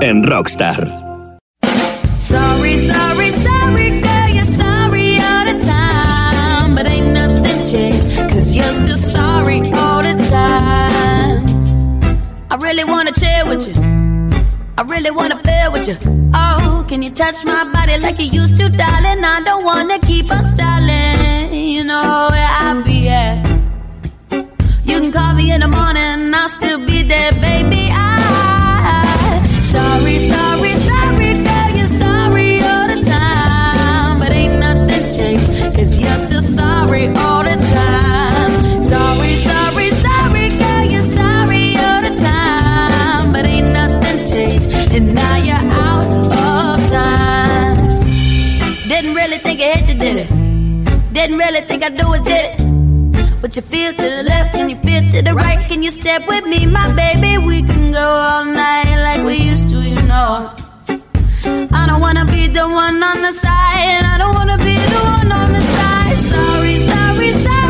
en 0.01 0.23
Rockstar. 0.23 0.89
Sorry, 2.21 2.79
sorry, 2.79 3.33
sorry, 3.33 4.01
girl, 4.01 4.29
you're 4.33 4.45
sorry 4.45 5.19
all 5.19 5.45
the 5.47 5.65
time. 5.65 6.75
But 6.77 6.87
ain't 6.87 7.13
nothing 7.13 7.67
changed, 7.67 8.33
cause 8.33 8.55
you're 8.55 8.73
still 8.85 8.97
sorry 8.97 9.63
all 9.73 10.03
the 10.03 10.15
time. 10.31 11.43
I 12.51 12.57
really 12.61 12.85
wanna 12.85 13.11
chill 13.13 13.49
with 13.49 13.67
you. 13.67 13.75
I 14.79 14.83
really 14.83 15.11
wanna 15.11 15.41
feel 15.43 15.73
with 15.73 15.89
you. 15.89 15.97
Oh, 16.35 16.85
can 16.89 17.03
you 17.03 17.11
touch 17.11 17.45
my 17.45 17.65
body 17.73 17.99
like 18.01 18.21
you 18.21 18.27
used 18.27 18.57
to, 18.59 18.69
darling? 18.69 19.25
I 19.25 19.43
don't 19.45 19.65
wanna 19.65 19.99
keep 19.99 20.31
on 20.31 20.45
stalling. 20.45 21.53
You 21.53 21.83
know 21.83 22.29
where 22.31 22.49
I'll 22.49 22.85
be 22.85 23.09
at. 23.09 23.48
You 24.99 25.05
can 25.05 25.13
call 25.13 25.35
me 25.35 25.53
in 25.53 25.61
the 25.61 25.69
morning, 25.69 26.35
I'll 26.35 26.49
still 26.49 26.85
be 26.85 27.05
there, 27.05 27.31
baby. 27.35 27.89
I, 27.89 29.47
sorry, 29.63 30.19
sorry, 30.19 30.75
sorry, 30.75 31.31
girl, 31.47 31.71
you're 31.79 31.87
sorry 31.87 32.61
all 32.63 32.89
the 32.89 33.05
time. 33.07 34.19
But 34.19 34.33
ain't 34.33 34.59
nothing 34.59 35.05
changed, 35.15 35.77
cause 35.77 35.97
you're 36.01 36.19
still 36.27 36.43
sorry 36.43 37.07
all 37.15 37.45
the 37.45 37.57
time. 37.79 38.83
Sorry, 38.83 39.37
sorry, 39.37 39.91
sorry, 39.91 40.49
girl, 40.59 40.85
you're 40.91 41.11
sorry 41.11 41.77
all 41.77 42.03
the 42.03 42.15
time. 42.19 43.33
But 43.33 43.45
ain't 43.45 43.73
nothing 43.73 44.27
changed, 44.27 44.67
and 44.97 45.15
now 45.15 45.37
you're 45.37 45.65
out 45.79 46.07
of 46.07 46.91
time. 46.91 48.03
Didn't 48.89 49.15
really 49.15 49.39
think 49.39 49.61
I 49.61 49.79
hit 49.79 49.91
you, 49.91 49.95
did 49.95 50.17
it? 50.27 51.13
Didn't 51.13 51.39
really 51.39 51.61
think 51.61 51.85
I'd 51.85 51.97
do 51.97 52.15
it, 52.15 52.25
did 52.25 52.47
it? 52.47 52.69
But 53.41 53.55
you 53.55 53.63
feel 53.63 53.93
to 53.93 54.03
the 54.03 54.25
left 54.25 54.57
and 54.57 54.69
you 54.69 54.77
to 55.19 55.31
the 55.31 55.35
right. 55.35 55.69
Can 55.69 55.83
you 55.83 55.91
step 55.91 56.27
with 56.29 56.45
me, 56.47 56.67
my 56.67 56.93
baby? 56.93 57.39
We 57.39 57.63
can 57.63 57.93
go 57.93 58.09
all 58.31 58.45
night 58.45 59.03
like 59.03 59.25
we 59.25 59.37
used 59.37 59.69
to, 59.71 59.81
you 59.83 60.01
know. 60.03 60.53
I 61.79 61.83
don't 61.89 62.01
wanna 62.01 62.25
be 62.25 62.47
the 62.47 62.67
one 62.69 63.03
on 63.11 63.19
the 63.27 63.33
side. 63.33 64.03
I 64.13 64.17
don't 64.19 64.35
wanna 64.35 64.59
be 64.59 64.77
the 64.95 65.03
one 65.17 65.31
on 65.41 65.49
the 65.57 65.63
side. 65.77 66.19
Sorry, 66.33 66.77
sorry, 66.93 67.31
sorry, 67.47 67.68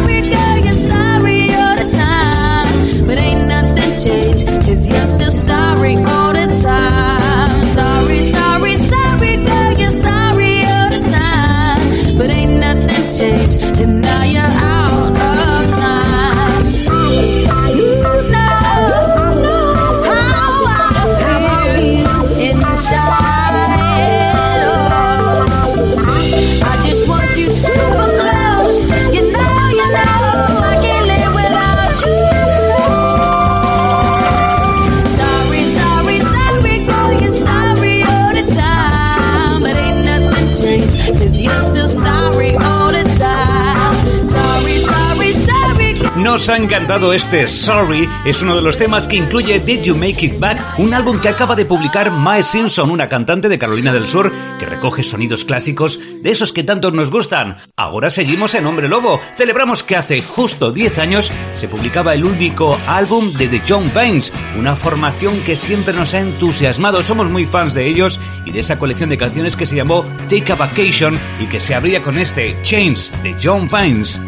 Nos 46.38 46.48
ha 46.50 46.56
encantado 46.56 47.12
este 47.12 47.48
Sorry, 47.48 48.08
es 48.24 48.42
uno 48.42 48.54
de 48.54 48.62
los 48.62 48.78
temas 48.78 49.08
que 49.08 49.16
incluye 49.16 49.58
Did 49.58 49.82
You 49.82 49.96
Make 49.96 50.24
It 50.24 50.38
Back, 50.38 50.78
un 50.78 50.94
álbum 50.94 51.18
que 51.18 51.28
acaba 51.28 51.56
de 51.56 51.66
publicar 51.66 52.12
Mae 52.12 52.44
Simpson, 52.44 52.90
una 52.90 53.08
cantante 53.08 53.48
de 53.48 53.58
Carolina 53.58 53.92
del 53.92 54.06
Sur 54.06 54.32
que 54.56 54.64
recoge 54.64 55.02
sonidos 55.02 55.44
clásicos 55.44 55.98
de 56.22 56.30
esos 56.30 56.52
que 56.52 56.62
tanto 56.62 56.92
nos 56.92 57.10
gustan. 57.10 57.56
Ahora 57.76 58.08
seguimos 58.08 58.54
en 58.54 58.66
Hombre 58.66 58.86
Lobo, 58.86 59.20
celebramos 59.34 59.82
que 59.82 59.96
hace 59.96 60.22
justo 60.22 60.70
10 60.70 61.00
años 61.00 61.32
se 61.56 61.66
publicaba 61.66 62.14
el 62.14 62.24
único 62.24 62.78
álbum 62.86 63.32
de 63.32 63.48
The 63.48 63.62
John 63.68 63.90
Pains, 63.90 64.32
una 64.56 64.76
formación 64.76 65.40
que 65.40 65.56
siempre 65.56 65.92
nos 65.92 66.14
ha 66.14 66.20
entusiasmado, 66.20 67.02
somos 67.02 67.28
muy 67.28 67.48
fans 67.48 67.74
de 67.74 67.88
ellos 67.88 68.20
y 68.46 68.52
de 68.52 68.60
esa 68.60 68.78
colección 68.78 69.10
de 69.10 69.18
canciones 69.18 69.56
que 69.56 69.66
se 69.66 69.74
llamó 69.74 70.04
Take 70.28 70.52
a 70.52 70.54
Vacation 70.54 71.18
y 71.40 71.46
que 71.46 71.58
se 71.58 71.74
abría 71.74 72.00
con 72.00 72.16
este 72.16 72.56
Chains 72.62 73.10
de 73.24 73.34
John 73.42 73.68
Pains. 73.68 74.20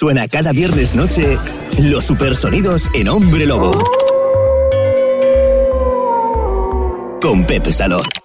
suena 0.00 0.26
cada 0.28 0.52
viernes 0.52 0.94
noche 0.94 1.36
los 1.78 2.06
supersonidos 2.06 2.88
en 2.94 3.06
Hombre 3.10 3.44
Lobo. 3.44 3.84
Con 7.20 7.44
Pepe 7.44 7.70
Salón. 7.70 8.19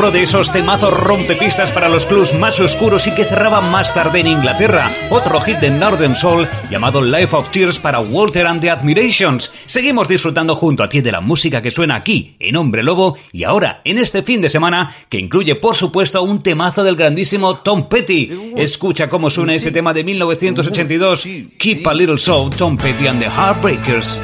otro 0.00 0.12
de 0.12 0.22
esos 0.22 0.50
temazos 0.50 0.98
rompepistas 0.98 1.70
para 1.72 1.90
los 1.90 2.06
clubs 2.06 2.32
más 2.32 2.58
oscuros 2.58 3.06
y 3.06 3.14
que 3.14 3.24
cerraban 3.24 3.70
más 3.70 3.92
tarde 3.92 4.20
en 4.20 4.28
Inglaterra. 4.28 4.90
Otro 5.10 5.38
hit 5.42 5.58
de 5.58 5.68
Northern 5.68 6.16
Soul 6.16 6.48
llamado 6.70 7.02
Life 7.02 7.36
of 7.36 7.50
Tears 7.50 7.78
para 7.78 8.00
Walter 8.00 8.46
and 8.46 8.62
the 8.62 8.70
Admirations. 8.70 9.52
Seguimos 9.66 10.08
disfrutando 10.08 10.56
junto 10.56 10.82
a 10.82 10.88
ti 10.88 11.02
de 11.02 11.12
la 11.12 11.20
música 11.20 11.60
que 11.60 11.70
suena 11.70 11.96
aquí 11.96 12.34
en 12.38 12.56
Hombre 12.56 12.82
Lobo 12.82 13.18
y 13.30 13.44
ahora 13.44 13.82
en 13.84 13.98
este 13.98 14.22
fin 14.22 14.40
de 14.40 14.48
semana 14.48 14.90
que 15.10 15.18
incluye 15.18 15.56
por 15.56 15.76
supuesto 15.76 16.22
un 16.22 16.42
temazo 16.42 16.82
del 16.82 16.96
grandísimo 16.96 17.58
Tom 17.58 17.86
Petty. 17.86 18.54
Escucha 18.56 19.06
cómo 19.10 19.28
suena 19.28 19.54
este 19.54 19.70
tema 19.70 19.92
de 19.92 20.02
1982, 20.02 21.28
Keep 21.58 21.86
a 21.86 21.92
Little 21.92 22.16
Soul, 22.16 22.48
Tom 22.56 22.78
Petty 22.78 23.06
and 23.06 23.20
the 23.20 23.28
Heartbreakers. 23.28 24.18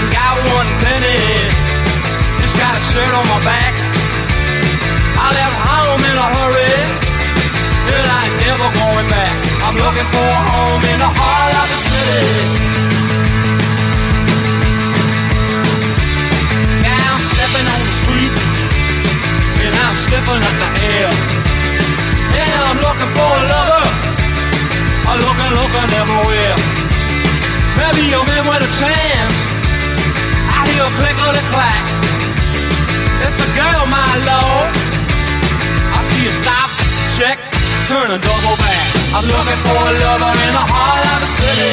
Ain't 0.00 0.08
got 0.16 0.32
one 0.56 0.70
penny, 0.80 1.20
just 2.40 2.56
got 2.56 2.72
a 2.72 2.80
shirt 2.80 3.12
on 3.12 3.26
my 3.28 3.40
back. 3.44 3.74
I 5.20 5.28
left 5.28 5.56
home 5.60 6.02
in 6.08 6.16
a 6.24 6.28
hurry, 6.40 6.72
but 7.84 8.04
I 8.16 8.20
ain't 8.24 8.36
never 8.48 8.68
going 8.80 9.08
back. 9.12 9.47
I'm 9.68 9.76
looking 9.76 10.08
for 10.08 10.24
a 10.24 10.40
home 10.48 10.80
in 10.80 10.96
the 10.96 11.12
heart 11.12 11.52
of 11.60 11.66
the 11.68 11.78
city. 11.92 12.24
Now 16.88 16.96
I'm 17.12 17.20
stepping 17.20 17.66
on 17.68 17.80
the 17.84 17.94
street 18.00 18.32
and 19.60 19.72
I'm 19.76 19.96
stepping 20.00 20.40
up 20.40 20.56
the 20.56 20.70
air. 20.88 21.12
And 22.32 22.60
I'm 22.64 22.80
looking 22.80 23.12
for 23.12 23.28
a 23.28 23.42
lover. 23.44 23.84
I'm 25.04 25.20
looking, 25.20 25.52
looking 25.52 25.88
everywhere. 26.00 26.56
Maybe 27.76 28.08
a 28.16 28.24
man 28.24 28.48
with 28.48 28.64
a 28.64 28.72
chance. 28.72 29.36
I 30.48 30.64
hear 30.64 30.80
a 30.80 30.92
click 30.96 31.18
on 31.28 31.36
the 31.36 31.44
clack. 31.52 31.84
It's 33.20 33.36
a 33.36 33.48
girl, 33.52 33.84
my 33.92 34.16
lord. 34.32 34.97
Turn 37.88 38.10
and 38.10 38.22
double 38.22 38.56
back. 38.60 38.84
I'm 39.16 39.24
looking 39.24 39.60
for 39.64 39.72
a 39.72 39.92
lover 39.96 40.32
in 40.44 40.52
the 40.52 40.64
heart 40.72 41.04
of 41.08 41.18
the 41.24 41.30
city. 41.40 41.72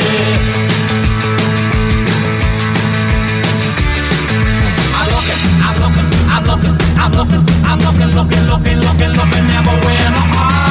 I'm 4.95 5.07
looking, 5.11 5.41
I'm 5.59 5.75
looking, 5.83 6.07
I'm 6.31 6.43
looking, 6.47 6.75
I'm 6.95 7.11
looking, 7.11 7.43
I'm 7.67 7.79
looking, 7.83 8.11
looking, 8.15 8.43
looking, 8.47 8.79
looking, 8.79 9.11
looking 9.19 9.45
everywhere 9.59 10.07
in 10.07 10.13
the 10.15 10.23
heart 10.31 10.64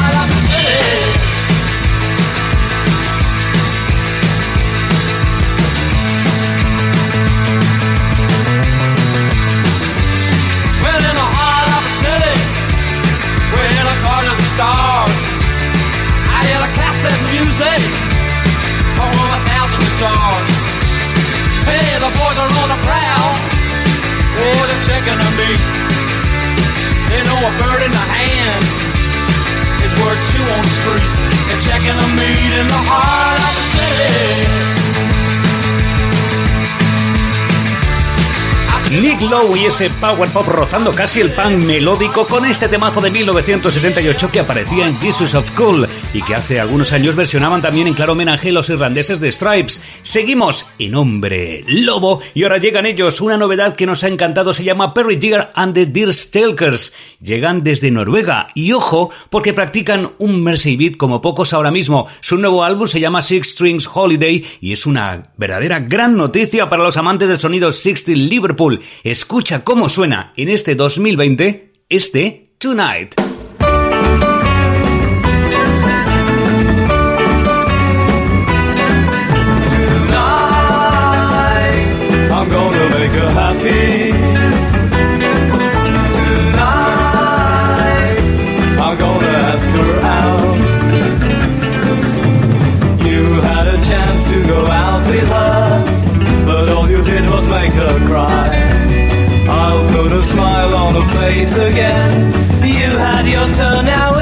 cassette 17.05 17.21
music 17.37 17.81
over 18.97 19.25
a 19.29 19.41
thousand 19.45 19.81
guitars. 19.85 20.49
Hey, 21.69 22.01
the 22.01 22.09
boys 22.17 22.39
are 22.41 22.49
on 22.49 22.69
the 22.73 22.81
prowl. 22.81 23.33
Oh, 24.41 24.61
they're 24.65 24.85
checking 24.89 25.19
on 25.21 25.33
me. 25.37 25.51
They 27.09 27.21
know 27.29 27.37
a 27.37 27.53
bird 27.61 27.83
in 27.85 27.93
the 27.93 28.07
hand 28.09 28.65
is 29.85 29.93
worth 30.01 30.21
two 30.33 30.45
on 30.57 30.63
the 30.65 30.75
street. 30.81 31.09
They're 31.49 31.61
checking 31.61 31.97
on 31.97 32.11
me 32.17 32.31
in 32.61 32.67
the 32.69 32.83
heart 32.89 33.41
of 33.41 33.53
the 33.53 33.65
city. 33.77 34.84
Nick 39.01 39.21
Lowe 39.23 39.57
y 39.59 39.65
ese 39.65 39.91
power 40.01 40.29
pop 40.31 40.47
rozando 40.47 40.93
casi 40.93 41.21
el 41.21 41.33
pan 41.33 41.67
melódico 41.67 42.27
con 42.27 42.45
este 42.45 42.69
temazo 42.69 43.01
de 43.01 43.11
1978 43.11 44.31
que 44.31 44.41
aparecía 44.41 44.87
en 44.87 44.97
Jesus 44.99 45.35
of 45.35 45.51
Cool 45.53 45.89
y 46.13 46.23
que 46.23 46.37
hace 46.37 46.61
algunos 46.61 46.93
años 46.93 47.17
versionaban 47.17 47.61
también 47.61 47.89
en 47.89 47.95
claro 47.95 48.13
homenaje 48.13 48.53
los 48.53 48.71
irlandeses 48.71 49.21
de 49.21 49.33
Stripes. 49.33 49.83
Seguimos 50.05 50.67
en 50.79 50.95
Hombre 50.95 51.65
Lobo 51.67 52.21
y 52.35 52.45
ahora 52.45 52.59
llegan 52.59 52.87
ellos. 52.87 53.21
Una 53.21 53.37
novedad 53.37 53.75
que 53.75 53.87
nos 53.87 54.05
ha 54.05 54.09
encantado 54.09 54.55
se 54.55 54.63
llama 54.63 54.95
Perry 54.95 55.17
Deer 55.17 55.51
and 55.55 55.75
the 55.75 55.87
Deer 55.87 56.15
Stalkers. 56.15 56.95
Llegan 57.21 57.65
desde 57.65 57.91
Noruega 57.91 58.49
y 58.55 58.73
ojo 58.73 59.11
porque 59.29 59.53
practican 59.53 60.13
un 60.19 60.43
Mercy 60.43 60.77
Beat 60.77 60.97
como 60.97 61.21
pocos 61.21 61.53
ahora 61.53 61.73
mismo. 61.73 62.07
Su 62.21 62.39
nuevo 62.39 62.63
álbum 62.63 62.87
se 62.87 63.01
llama 63.01 63.23
Six 63.23 63.53
Strings 63.53 63.91
Holiday 63.93 64.45
y 64.61 64.73
es 64.73 64.87
una 64.87 65.25
verdadera 65.37 65.81
gran 65.81 66.17
noticia 66.17 66.69
para 66.69 66.85
los 66.85 66.97
amantes 66.97 67.29
del 67.29 67.41
sonido 67.41 67.73
60 67.73 68.13
Liverpool. 68.13 68.81
Escucha 69.03 69.65
cómo 69.65 69.89
suena 69.89 70.33
en 70.37 70.49
este 70.49 70.75
2020 70.75 71.73
este 71.89 72.55
Tonight. 72.59 73.34
On 100.85 100.95
her 101.01 101.09
face 101.19 101.57
again. 101.57 102.13
You 102.63 102.91
had 103.07 103.25
your 103.27 103.49
turn, 103.57 103.87
now 103.87 104.14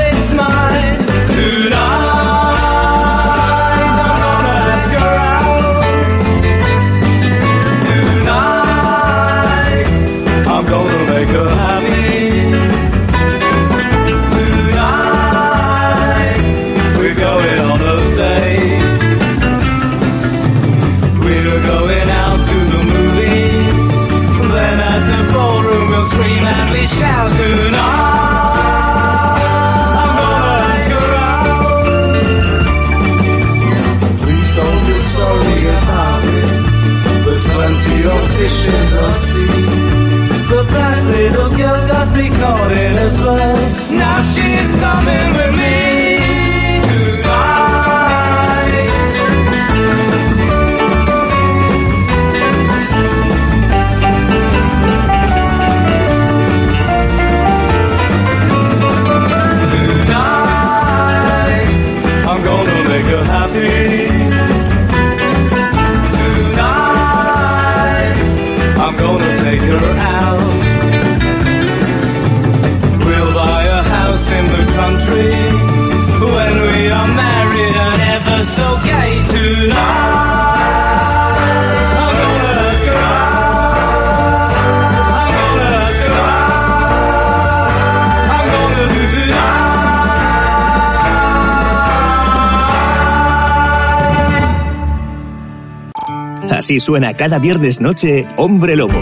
Así 96.73 96.81
suena 96.81 97.13
cada 97.13 97.39
viernes 97.39 97.83
noche 97.83 98.25
Hombre 98.37 98.77
Lobo. 98.77 98.99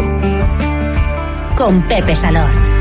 Con 1.56 1.80
Pepe 1.82 2.16
Salord. 2.16 2.79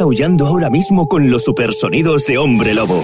aullando 0.00 0.46
ahora 0.46 0.70
mismo 0.70 1.06
con 1.06 1.30
los 1.30 1.44
supersonidos 1.44 2.26
de 2.26 2.38
Hombre 2.38 2.74
Lobo. 2.74 3.02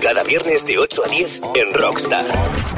Cada 0.00 0.22
viernes 0.22 0.64
de 0.64 0.78
8 0.78 1.02
a 1.04 1.08
10 1.08 1.40
en 1.54 1.74
Rockstar. 1.74 2.77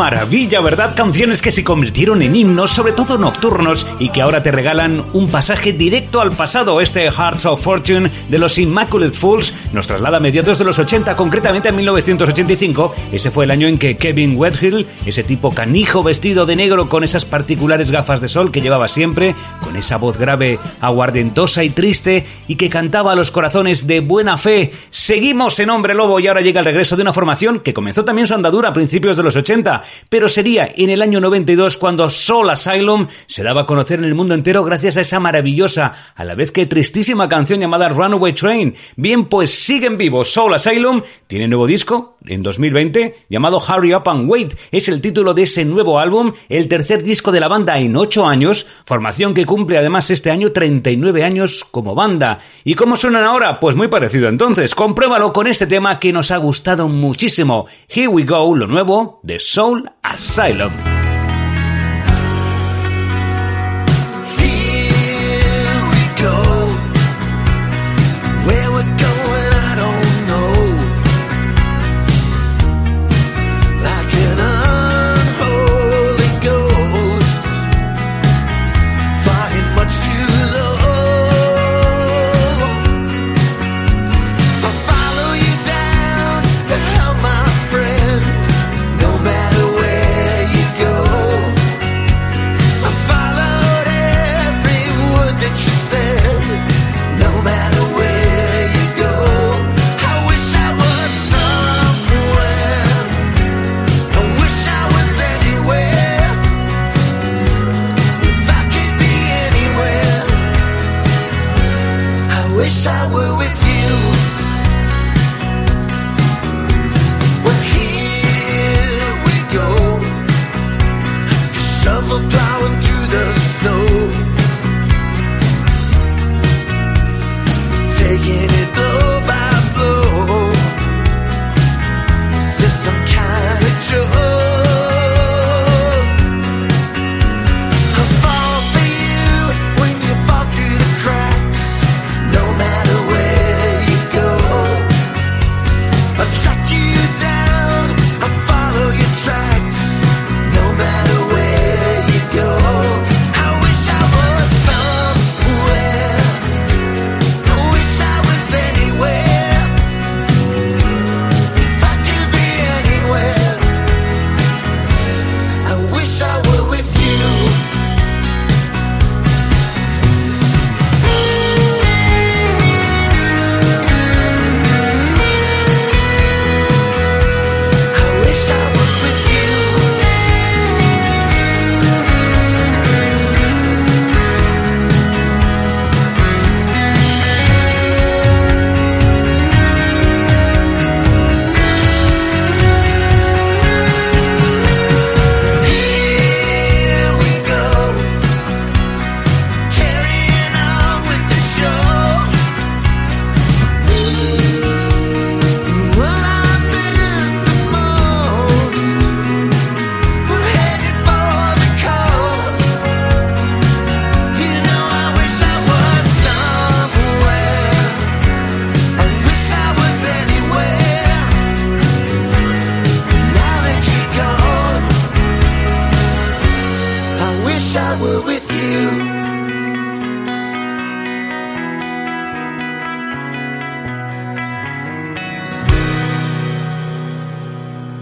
Maravilla, 0.00 0.62
verdad! 0.62 0.94
Canciones 0.96 1.42
que 1.42 1.50
se 1.50 1.62
convirtieron 1.62 2.22
en 2.22 2.34
himnos, 2.34 2.70
sobre 2.70 2.92
todo 2.92 3.18
nocturnos, 3.18 3.86
y 3.98 4.08
que 4.08 4.22
ahora 4.22 4.42
te 4.42 4.50
regalan 4.50 5.04
un 5.12 5.28
pasaje 5.28 5.74
directo 5.74 6.22
al 6.22 6.30
pasado. 6.30 6.80
Este 6.80 7.10
Hearts 7.10 7.44
of 7.44 7.62
Fortune 7.62 8.10
de 8.30 8.38
los 8.38 8.56
Immaculate 8.56 9.12
Fools 9.12 9.54
nos 9.74 9.86
traslada 9.86 10.16
a 10.16 10.20
mediados 10.20 10.58
de 10.58 10.64
los 10.64 10.78
80, 10.78 11.14
concretamente 11.16 11.68
en 11.68 11.76
1985. 11.76 12.94
Ese 13.12 13.30
fue 13.30 13.44
el 13.44 13.50
año 13.50 13.66
en 13.66 13.76
que 13.76 13.98
Kevin 13.98 14.38
Wethill, 14.38 14.86
ese 15.04 15.22
tipo 15.22 15.50
canijo 15.50 16.02
vestido 16.02 16.46
de 16.46 16.56
negro 16.56 16.88
con 16.88 17.04
esas 17.04 17.26
particulares 17.26 17.90
gafas 17.90 18.22
de 18.22 18.28
sol 18.28 18.50
que 18.50 18.62
llevaba 18.62 18.88
siempre, 18.88 19.34
con 19.62 19.76
esa 19.76 19.98
voz 19.98 20.16
grave, 20.16 20.58
aguardentosa 20.80 21.62
y 21.62 21.68
triste, 21.68 22.24
y 22.48 22.54
que 22.54 22.70
cantaba 22.70 23.12
a 23.12 23.16
los 23.16 23.30
corazones 23.30 23.86
de 23.86 24.00
buena 24.00 24.38
fe. 24.38 24.72
Seguimos 24.88 25.60
en 25.60 25.68
Hombre 25.68 25.92
Lobo 25.92 26.20
y 26.20 26.26
ahora 26.26 26.40
llega 26.40 26.60
el 26.60 26.64
regreso 26.64 26.96
de 26.96 27.02
una 27.02 27.12
formación 27.12 27.60
que 27.60 27.74
comenzó 27.74 28.02
también 28.02 28.26
su 28.26 28.32
andadura 28.32 28.70
a 28.70 28.72
principios 28.72 29.18
de 29.18 29.24
los 29.24 29.36
80, 29.36 29.82
pero 30.08 30.28
sería 30.28 30.68
en 30.74 30.90
el 30.90 31.02
año 31.02 31.20
92 31.20 31.76
cuando 31.76 32.10
Soul 32.10 32.50
Asylum 32.50 33.06
se 33.26 33.42
daba 33.42 33.62
a 33.62 33.66
conocer 33.66 33.98
en 33.98 34.04
el 34.04 34.14
mundo 34.14 34.34
entero 34.34 34.64
gracias 34.64 34.96
a 34.96 35.00
esa 35.00 35.20
maravillosa, 35.20 35.92
a 36.14 36.24
la 36.24 36.34
vez 36.34 36.52
que 36.52 36.66
tristísima 36.66 37.28
canción 37.28 37.60
llamada 37.60 37.88
Runaway 37.88 38.32
Train. 38.32 38.74
Bien, 38.96 39.26
pues 39.26 39.52
siguen 39.52 39.98
vivos. 39.98 40.32
Soul 40.32 40.54
Asylum 40.54 41.02
tiene 41.26 41.48
nuevo 41.48 41.66
disco 41.66 42.16
en 42.26 42.42
2020 42.42 43.24
llamado 43.28 43.58
Hurry 43.58 43.94
Up 43.94 44.08
and 44.08 44.30
Wait. 44.30 44.54
Es 44.70 44.88
el 44.88 45.00
título 45.00 45.34
de 45.34 45.42
ese 45.42 45.64
nuevo 45.64 45.98
álbum, 45.98 46.32
el 46.48 46.68
tercer 46.68 47.02
disco 47.02 47.32
de 47.32 47.40
la 47.40 47.48
banda 47.48 47.78
en 47.78 47.96
8 47.96 48.26
años, 48.26 48.66
formación 48.84 49.34
que 49.34 49.46
cumple 49.46 49.78
además 49.78 50.10
este 50.10 50.30
año 50.30 50.52
39 50.52 51.24
años 51.24 51.64
como 51.70 51.94
banda. 51.94 52.40
¿Y 52.64 52.74
cómo 52.74 52.96
suenan 52.96 53.24
ahora? 53.24 53.60
Pues 53.60 53.76
muy 53.76 53.88
parecido 53.88 54.28
entonces. 54.28 54.74
Compruébalo 54.74 55.32
con 55.32 55.46
este 55.46 55.66
tema 55.66 55.98
que 55.98 56.12
nos 56.12 56.30
ha 56.30 56.36
gustado 56.36 56.88
muchísimo. 56.88 57.66
Here 57.88 58.08
We 58.08 58.24
Go, 58.24 58.54
lo 58.54 58.66
nuevo 58.66 59.20
de 59.22 59.38
Soul 59.38 59.90
Asylum. 60.02 60.99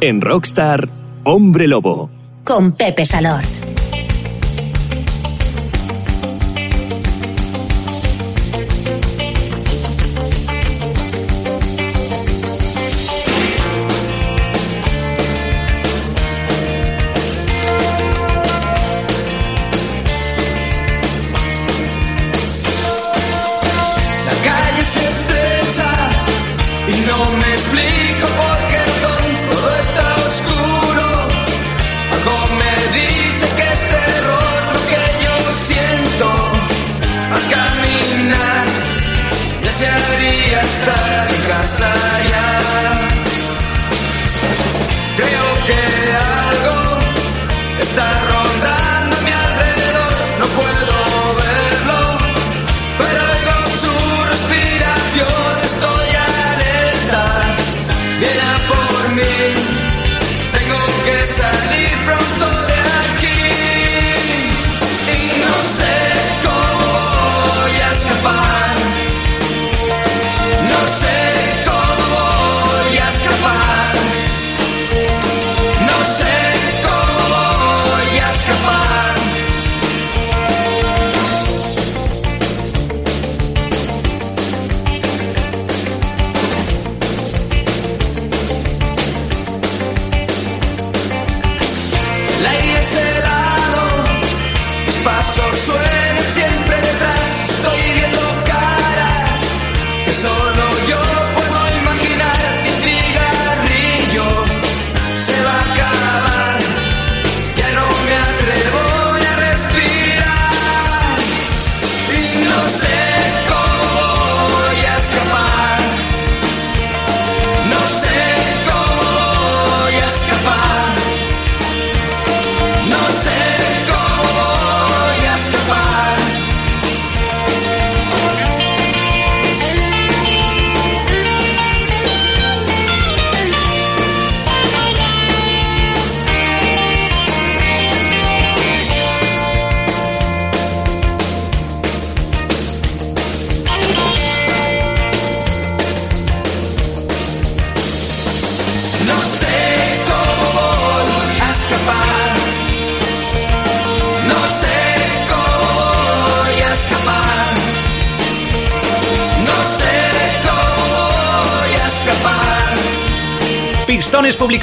en 0.08 0.22
Rockstar 0.22 0.88
Hombre 1.24 1.68
Lobo. 1.68 2.08
Con 2.42 2.72
Pepe 2.72 3.04
Salord. 3.04 3.57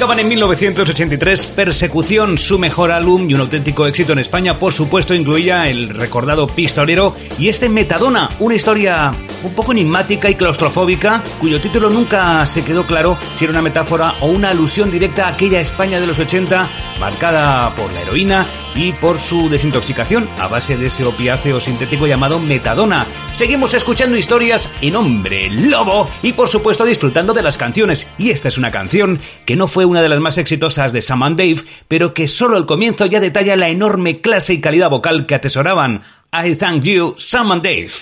Publicaban 0.06 0.24
en 0.24 0.28
1983 0.28 1.46
Persecución, 1.46 2.38
su 2.38 2.60
mejor 2.60 2.92
álbum 2.92 3.28
y 3.28 3.34
un 3.34 3.40
auténtico 3.40 3.88
éxito 3.88 4.12
en 4.12 4.20
España, 4.20 4.56
por 4.56 4.72
supuesto 4.72 5.14
incluía 5.14 5.68
el 5.68 5.88
recordado 5.88 6.46
Pistolero 6.46 7.12
y 7.40 7.48
este 7.48 7.68
Metadona, 7.68 8.30
una 8.38 8.54
historia 8.54 9.12
un 9.42 9.52
poco 9.54 9.72
enigmática 9.72 10.30
y 10.30 10.36
claustrofóbica, 10.36 11.24
cuyo 11.40 11.60
título 11.60 11.90
nunca 11.90 12.46
se 12.46 12.64
quedó 12.64 12.86
claro 12.86 13.18
si 13.36 13.46
era 13.46 13.50
una 13.50 13.62
metáfora 13.62 14.14
o 14.20 14.26
una 14.26 14.50
alusión 14.50 14.92
directa 14.92 15.26
a 15.26 15.30
aquella 15.30 15.58
España 15.58 15.98
de 15.98 16.06
los 16.06 16.20
80 16.20 16.68
marcada 17.00 17.74
por 17.74 17.92
la 17.92 18.02
heroína 18.02 18.46
y 18.76 18.92
por 18.92 19.18
su 19.18 19.48
desintoxicación 19.48 20.28
a 20.38 20.48
base 20.48 20.76
de 20.76 20.88
ese 20.88 21.04
opiáceo 21.04 21.60
sintético 21.60 22.06
llamado 22.06 22.38
metadona. 22.38 23.06
Seguimos 23.32 23.74
escuchando 23.74 24.16
historias 24.16 24.68
en 24.82 24.96
hombre 24.96 25.48
lobo 25.50 26.08
y 26.22 26.32
por 26.34 26.48
supuesto 26.48 26.84
disfrutando 26.84 27.32
de 27.32 27.42
las 27.42 27.56
canciones. 27.56 28.06
Y 28.18 28.30
esta 28.30 28.48
es 28.48 28.58
una 28.58 28.70
canción 28.70 29.20
que 29.46 29.56
no 29.56 29.66
fue 29.66 29.86
una 29.86 30.02
de 30.02 30.10
las 30.10 30.20
más 30.20 30.38
exitosas 30.38 30.92
de 30.92 31.02
Sam 31.02 31.22
and 31.22 31.38
Dave, 31.38 31.62
pero 31.88 32.12
que 32.12 32.28
solo 32.28 32.56
al 32.56 32.66
comienzo 32.66 33.06
ya 33.06 33.20
detalla 33.20 33.56
la 33.56 33.68
enorme 33.68 34.20
clase 34.20 34.52
y 34.52 34.60
calidad 34.60 34.90
vocal 34.90 35.26
que 35.26 35.34
atesoraban. 35.34 36.02
I 36.32 36.54
thank 36.54 36.84
you, 36.84 37.14
Sam 37.18 37.52
and 37.52 37.62
Dave. 37.62 37.92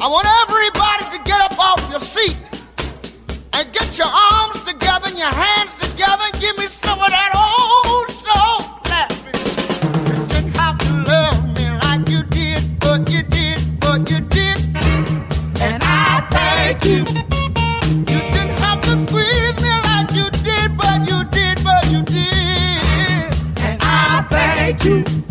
I 0.00 0.06
want 0.08 0.26
everybody 0.48 1.16
to 1.16 1.24
get 1.24 1.40
up 1.40 1.58
off 1.58 1.80
your 1.90 2.00
seat 2.00 2.36
and 3.52 3.72
get 3.72 3.96
your 3.96 4.08
arms 4.08 4.60
together 4.64 5.08
and 5.08 5.18
your 5.18 5.28
hands 5.28 5.73
you. 24.84 25.23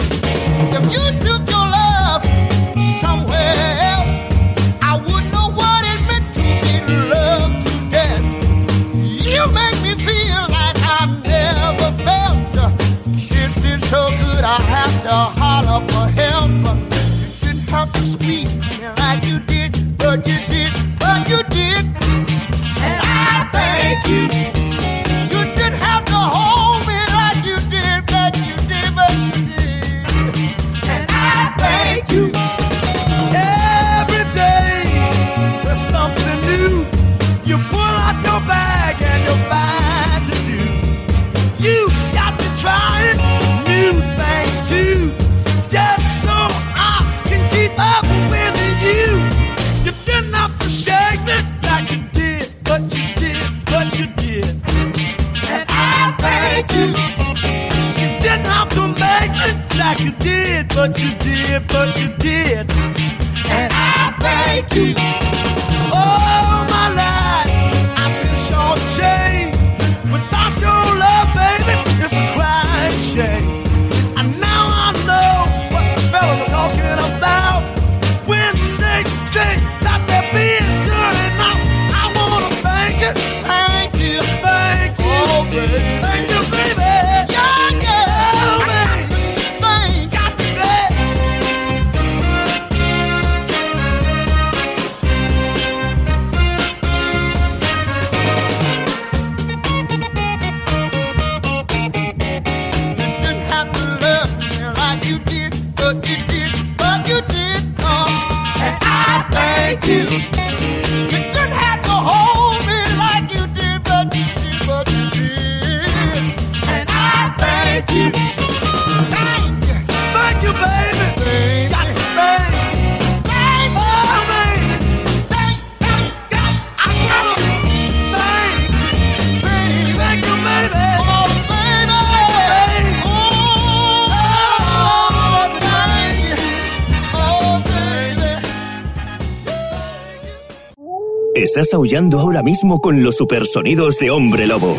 Aullando 141.74 142.19
ahora 142.19 142.43
mismo 142.43 142.80
con 142.80 143.01
los 143.01 143.17
supersonidos 143.17 143.97
de 143.97 144.11
Hombre 144.11 144.45
Lobo. 144.45 144.78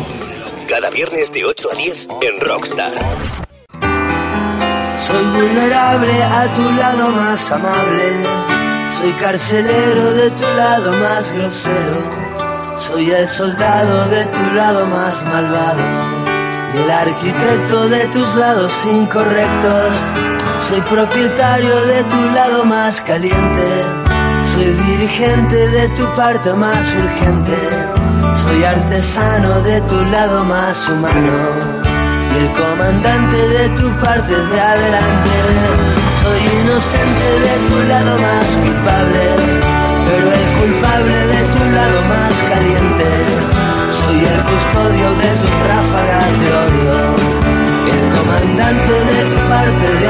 Cada 0.65 0.89
viernes 0.89 1.29
de 1.33 1.43
8 1.43 1.69
a 1.73 1.75
10 1.75 2.07
en 2.21 2.39
Rockstar. 2.39 2.93
Soy 5.05 5.23
vulnerable 5.25 6.23
a 6.23 6.55
tu 6.55 6.71
lado 6.71 7.11
más 7.11 7.51
amable. 7.51 8.03
Soy 8.97 9.11
carcelero 9.11 10.13
de 10.13 10.31
tu 10.31 10.43
lado 10.55 10.93
más 10.93 11.33
grosero. 11.33 11.97
Soy 12.77 13.11
el 13.11 13.27
soldado 13.27 14.07
de 14.07 14.25
tu 14.27 14.55
lado 14.55 14.87
más 14.87 15.21
malvado. 15.25 15.83
Y 16.75 16.81
el 16.81 16.91
arquitecto 16.91 17.89
de 17.89 18.05
tus 18.07 18.35
lados 18.35 18.71
incorrectos. 18.85 19.93
Soy 20.65 20.79
propietario 20.79 21.75
de 21.87 22.03
tu 22.05 22.21
lado 22.33 22.63
más 22.63 23.01
caliente. 23.01 23.94
Soy 24.55 24.71
dirigente 24.71 25.67
de 25.67 25.89
tu 25.97 26.05
parte 26.15 26.53
más 26.53 26.85
urgente. 27.03 27.57
Soy 28.41 28.63
artesano 28.63 29.61
de 29.63 29.81
tu 29.81 29.97
lado 30.05 30.45
más 30.45 30.87
humano 30.87 31.33
y 32.31 32.37
el 32.39 32.49
comandante 32.53 33.35
de 33.35 33.69
tu 33.75 33.89
parte 33.99 34.33
de 34.33 34.61
adelante. 34.61 35.35
Soy 36.23 36.39
inocente 36.61 37.27
de 37.45 37.53
tu 37.67 37.77
lado 37.89 38.17
más 38.17 38.47
culpable, 38.63 39.23
pero 40.07 40.25
el 40.39 40.47
culpable 40.61 41.17
de 41.33 41.41
tu 41.53 41.63
lado 41.75 41.97
más 42.13 42.33
caliente. 42.51 43.09
Soy 43.99 44.19
el 44.23 44.39
custodio 44.51 45.07
de 45.21 45.29
tus 45.41 45.55
ráfagas 45.67 46.31
de 46.39 46.47
odio, 46.63 46.95
el 47.91 48.03
comandante 48.15 48.93
de 49.11 49.19
tu 49.31 49.37
parte 49.51 49.87
de 49.99 50.04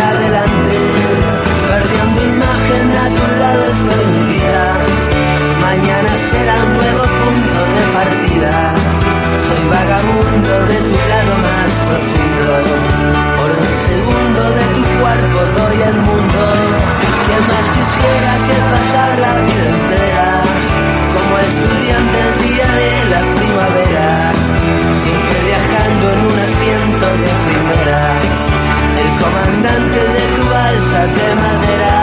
de 29.66 30.24
tu 30.36 30.44
balsa 30.50 31.02
de 31.18 31.28
madera. 31.44 31.96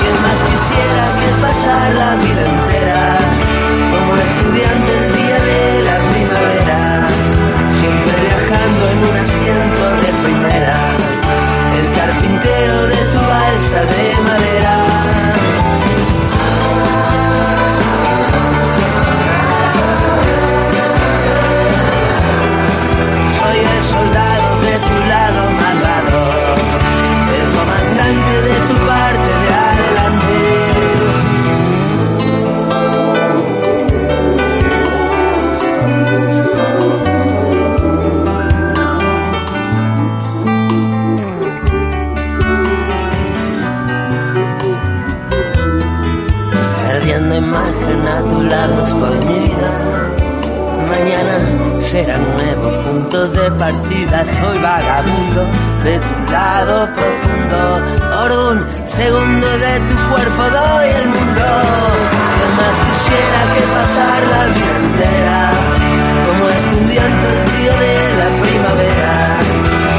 Que 0.00 0.10
más 0.22 0.38
quisiera 0.48 1.04
que 1.20 1.28
pasar 1.44 1.94
la 1.94 2.10
vida 2.16 2.42
entera. 2.54 3.02
Como 3.92 4.12
estudiante 4.26 4.90
el 4.98 5.06
día 5.16 5.38
de 5.50 5.62
la 5.88 5.96
primavera. 6.10 6.80
Siempre 7.78 8.12
viajando 8.26 8.82
en 8.92 8.98
un 9.08 9.16
asiento 9.24 9.84
de 10.02 10.10
primera. 10.24 10.78
El 11.78 11.86
carpintero 11.98 12.86
de 12.86 13.00
tu 13.12 13.20
balsa 13.32 13.80
de 13.92 14.22
madera. 14.24 14.51
Será 51.92 52.16
nuevo 52.16 52.68
punto 52.84 53.28
de 53.28 53.50
partida. 53.50 54.24
Soy 54.40 54.58
vagabundo 54.62 55.42
de 55.84 55.94
tu 56.08 56.32
lado 56.32 56.88
profundo. 56.96 57.60
Por 58.14 58.30
un 58.48 58.56
segundo 58.86 59.46
de 59.64 59.74
tu 59.88 59.94
cuerpo 60.08 60.42
doy 60.56 60.88
el 61.00 61.06
mundo. 61.14 61.46
Que 62.36 62.46
más 62.58 62.74
quisiera 62.84 63.40
que 63.52 63.62
pasar 63.76 64.20
la 64.34 64.42
vida 64.56 64.74
entera. 64.84 65.40
Como 66.26 66.42
estudiante 66.60 67.26
del 67.36 67.48
día 67.56 67.76
de 67.84 67.96
la 68.22 68.28
primavera. 68.40 69.14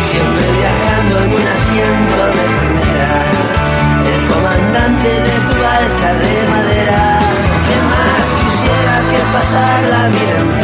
Siempre 0.10 0.46
viajando 0.58 1.14
en 1.24 1.30
un 1.38 1.46
asiento 1.58 2.22
de 2.38 2.46
primera. 2.58 3.14
El 4.14 4.22
comandante 4.34 5.10
de 5.28 5.36
tu 5.46 5.56
balsa 5.62 6.10
de 6.24 6.36
madera. 6.54 7.02
Que 7.68 7.78
más 7.94 8.26
quisiera 8.40 8.96
que 9.10 9.20
pasar 9.36 9.80
la 9.94 10.04
vida 10.10 10.40
entera. 10.42 10.63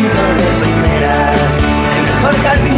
De 0.00 0.48
primera. 0.60 1.34
El 1.96 2.04
mejor 2.04 2.42
carpintero 2.42 2.77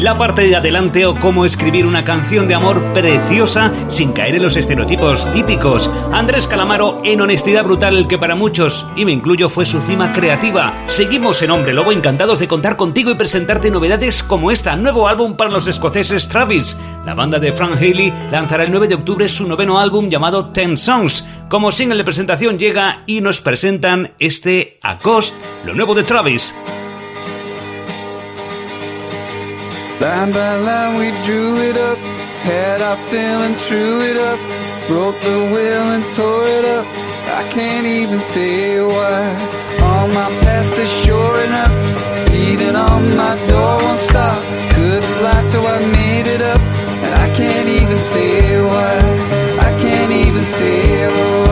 la 0.00 0.16
parte 0.16 0.42
de 0.42 0.54
adelante 0.54 1.06
o 1.06 1.16
cómo 1.16 1.44
escribir 1.44 1.84
una 1.84 2.04
canción 2.04 2.46
de 2.46 2.54
amor 2.54 2.80
preciosa 2.94 3.72
sin 3.88 4.12
caer 4.12 4.36
en 4.36 4.42
los 4.42 4.56
estereotipos 4.56 5.30
típicos. 5.32 5.90
Andrés 6.12 6.46
Calamaro 6.46 7.00
en 7.04 7.20
Honestidad 7.20 7.64
Brutal, 7.64 7.96
el 7.96 8.06
que 8.06 8.18
para 8.18 8.36
muchos, 8.36 8.86
y 8.94 9.04
me 9.04 9.12
incluyo, 9.12 9.48
fue 9.48 9.66
su 9.66 9.80
cima 9.80 10.12
creativa. 10.12 10.72
Seguimos 10.86 11.42
en 11.42 11.50
Hombre 11.50 11.72
Lobo, 11.72 11.90
encantados 11.90 12.38
de 12.38 12.46
contar 12.46 12.76
contigo 12.76 13.10
y 13.10 13.16
presentarte 13.16 13.70
novedades 13.70 14.22
como 14.22 14.52
esta, 14.52 14.76
nuevo 14.76 15.08
álbum 15.08 15.36
para 15.36 15.50
los 15.50 15.66
escoceses 15.66 16.28
Travis. 16.28 16.76
La 17.04 17.14
banda 17.14 17.40
de 17.40 17.52
Frank 17.52 17.76
Haley 17.76 18.12
lanzará 18.30 18.64
el 18.64 18.70
9 18.70 18.86
de 18.88 18.94
octubre 18.94 19.28
su 19.28 19.48
noveno 19.48 19.80
álbum 19.80 20.08
llamado 20.08 20.46
Ten 20.50 20.76
Songs. 20.76 21.24
Como 21.48 21.72
single 21.72 21.98
de 21.98 22.04
presentación 22.04 22.58
llega 22.58 23.02
y 23.06 23.20
nos 23.20 23.40
presentan 23.40 24.12
este 24.20 24.78
A 24.82 24.98
Cost, 24.98 25.36
lo 25.64 25.74
nuevo 25.74 25.94
de 25.94 26.04
Travis. 26.04 26.54
Line 30.00 30.30
by 30.30 30.54
line 30.56 30.98
we 31.00 31.10
drew 31.26 31.56
it 31.56 31.76
up, 31.76 31.98
had 32.46 32.80
our 32.80 32.96
feeling, 33.10 33.54
threw 33.66 34.00
it 34.10 34.16
up, 34.16 34.38
broke 34.86 35.18
the 35.20 35.38
will 35.52 35.86
and 35.94 36.04
tore 36.14 36.44
it 36.44 36.64
up. 36.64 36.86
I 37.40 37.42
can't 37.50 37.86
even 37.86 38.20
say 38.20 38.80
why. 38.80 39.20
All 39.82 40.06
my 40.06 40.30
past 40.44 40.78
is 40.78 40.90
shoring 41.02 41.52
up, 41.64 41.72
beating 42.30 42.76
on 42.76 43.16
my 43.16 43.34
door 43.48 43.76
won't 43.82 43.98
stop. 43.98 44.40
Couldn't 44.74 45.22
lie, 45.24 45.44
so 45.44 45.66
I 45.66 45.78
made 45.98 46.28
it 46.28 46.42
up, 46.42 46.60
and 47.04 47.14
I 47.26 47.28
can't 47.34 47.68
even 47.68 47.98
say 47.98 48.62
why. 48.62 48.94
I 49.68 49.70
can't 49.82 50.12
even 50.12 50.44
say 50.44 51.08
why. 51.08 51.47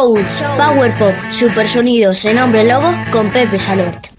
Power 0.00 0.98
Pop, 0.98 1.14
Supersonidos 1.30 2.24
en 2.24 2.38
Hombre 2.38 2.64
Lobo 2.64 2.90
con 3.12 3.30
Pepe 3.30 3.58
Salort. 3.58 4.09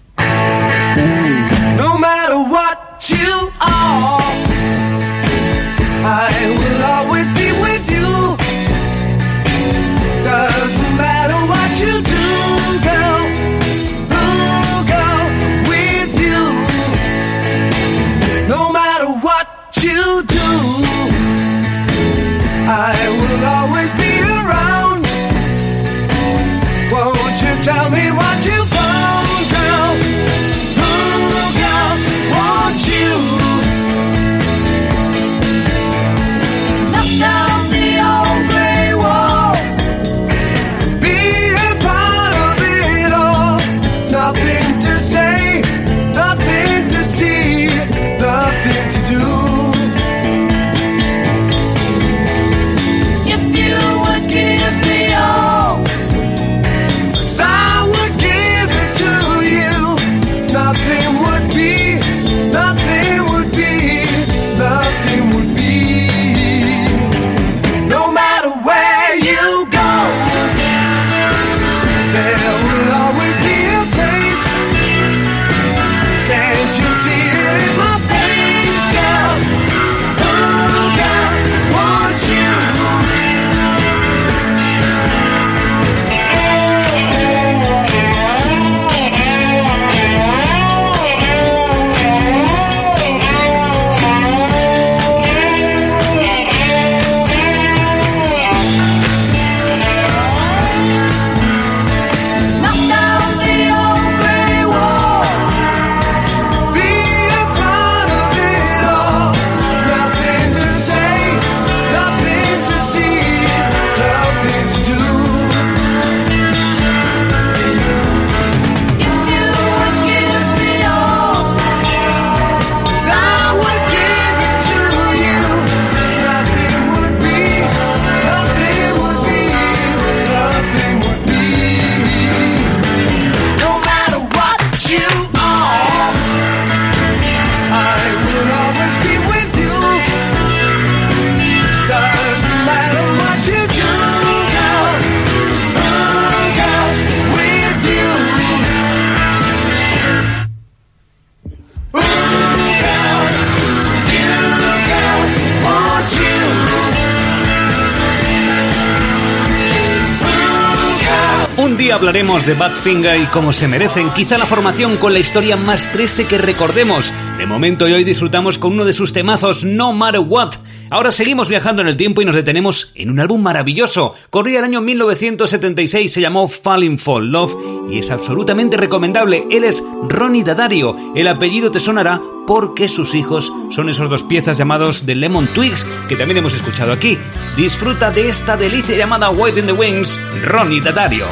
Hablaremos 162.02 162.44
de 162.44 162.54
Badfinger 162.54 163.20
y 163.20 163.26
cómo 163.26 163.52
se 163.52 163.68
merecen, 163.68 164.10
quizá 164.10 164.36
la 164.36 164.44
formación 164.44 164.96
con 164.96 165.12
la 165.12 165.20
historia 165.20 165.56
más 165.56 165.92
triste 165.92 166.24
que 166.24 166.36
recordemos. 166.36 167.12
De 167.38 167.46
momento 167.46 167.86
y 167.86 167.92
hoy 167.92 168.02
disfrutamos 168.02 168.58
con 168.58 168.72
uno 168.72 168.84
de 168.84 168.92
sus 168.92 169.12
temazos 169.12 169.64
No 169.64 169.92
Matter 169.92 170.20
What. 170.20 170.54
Ahora 170.90 171.12
seguimos 171.12 171.48
viajando 171.48 171.80
en 171.80 171.86
el 171.86 171.96
tiempo 171.96 172.20
y 172.20 172.24
nos 172.24 172.34
detenemos 172.34 172.90
en 172.96 173.08
un 173.08 173.20
álbum 173.20 173.40
maravilloso. 173.40 174.14
Corría 174.30 174.58
el 174.58 174.64
año 174.64 174.80
1976, 174.80 176.12
se 176.12 176.20
llamó 176.20 176.48
Falling 176.48 176.98
for 176.98 177.22
Love 177.22 177.54
y 177.88 178.00
es 178.00 178.10
absolutamente 178.10 178.76
recomendable. 178.76 179.46
Él 179.48 179.62
es 179.62 179.80
Ronnie 180.08 180.42
Dadario. 180.42 180.96
El 181.14 181.28
apellido 181.28 181.70
te 181.70 181.78
sonará 181.78 182.20
porque 182.48 182.88
sus 182.88 183.14
hijos 183.14 183.52
son 183.70 183.88
esos 183.88 184.10
dos 184.10 184.24
piezas 184.24 184.58
llamados 184.58 185.06
The 185.06 185.14
Lemon 185.14 185.46
Twigs 185.54 185.86
que 186.08 186.16
también 186.16 186.38
hemos 186.38 186.54
escuchado 186.54 186.90
aquí. 186.90 187.16
Disfruta 187.56 188.10
de 188.10 188.28
esta 188.28 188.56
delicia 188.56 188.96
llamada 188.96 189.30
White 189.30 189.60
in 189.60 189.66
the 189.66 189.72
Wings, 189.72 190.20
Ronnie 190.42 190.80
Dadario. 190.80 191.26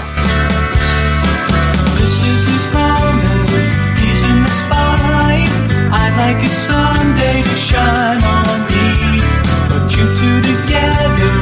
Like 6.20 6.44
it 6.44 6.56
someday 6.70 7.38
to 7.48 7.56
shine 7.68 8.22
on 8.36 8.58
me. 8.70 8.88
But 9.70 9.84
you 9.94 10.04
two 10.20 10.38
together, 10.52 11.32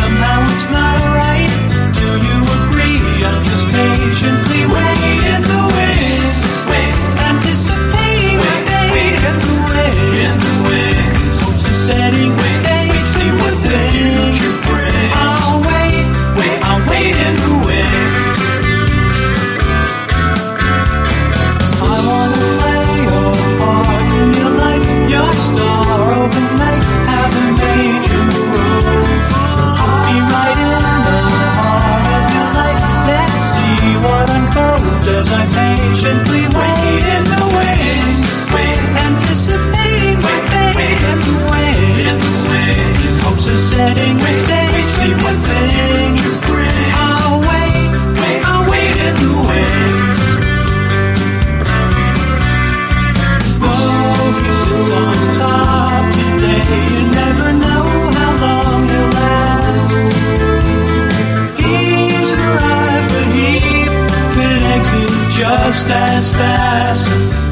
somehow 0.00 0.38
it's 0.52 0.68
not 0.76 0.95
Are 43.86 43.94
setting 43.94 44.16
the 44.16 44.32
stage, 44.32 44.90
see 44.90 45.12
what 45.22 45.36
things 45.46 46.18
you 46.24 46.34
bring. 46.42 46.90
I'll 46.92 47.38
wait, 47.38 47.92
wait, 48.20 48.40
I'll 48.44 48.64
wait 48.68 48.96
in 49.06 49.14
the 49.22 49.30
wings. 49.46 50.22
Whoa, 53.62 54.26
he 54.42 54.50
sits 54.60 54.90
on 54.90 55.16
top 55.38 56.04
today. 56.18 56.66
You 56.90 57.02
never 57.14 57.48
know 57.62 57.84
how 58.16 58.32
long 58.42 58.80
he'll 58.90 59.10
last. 59.20 59.90
He's 61.62 62.30
arrived, 62.42 63.08
but 63.14 63.28
he 63.38 63.50
could 64.34 64.62
exit 64.74 65.14
just 65.30 65.86
as 65.86 66.24
fast. 66.32 67.45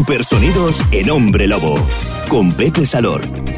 Supersonidos 0.00 0.80
en 0.92 1.10
Hombre 1.10 1.46
Lobo. 1.46 1.74
Con 2.30 2.50
Pepe 2.52 2.86
Salor. 2.86 3.49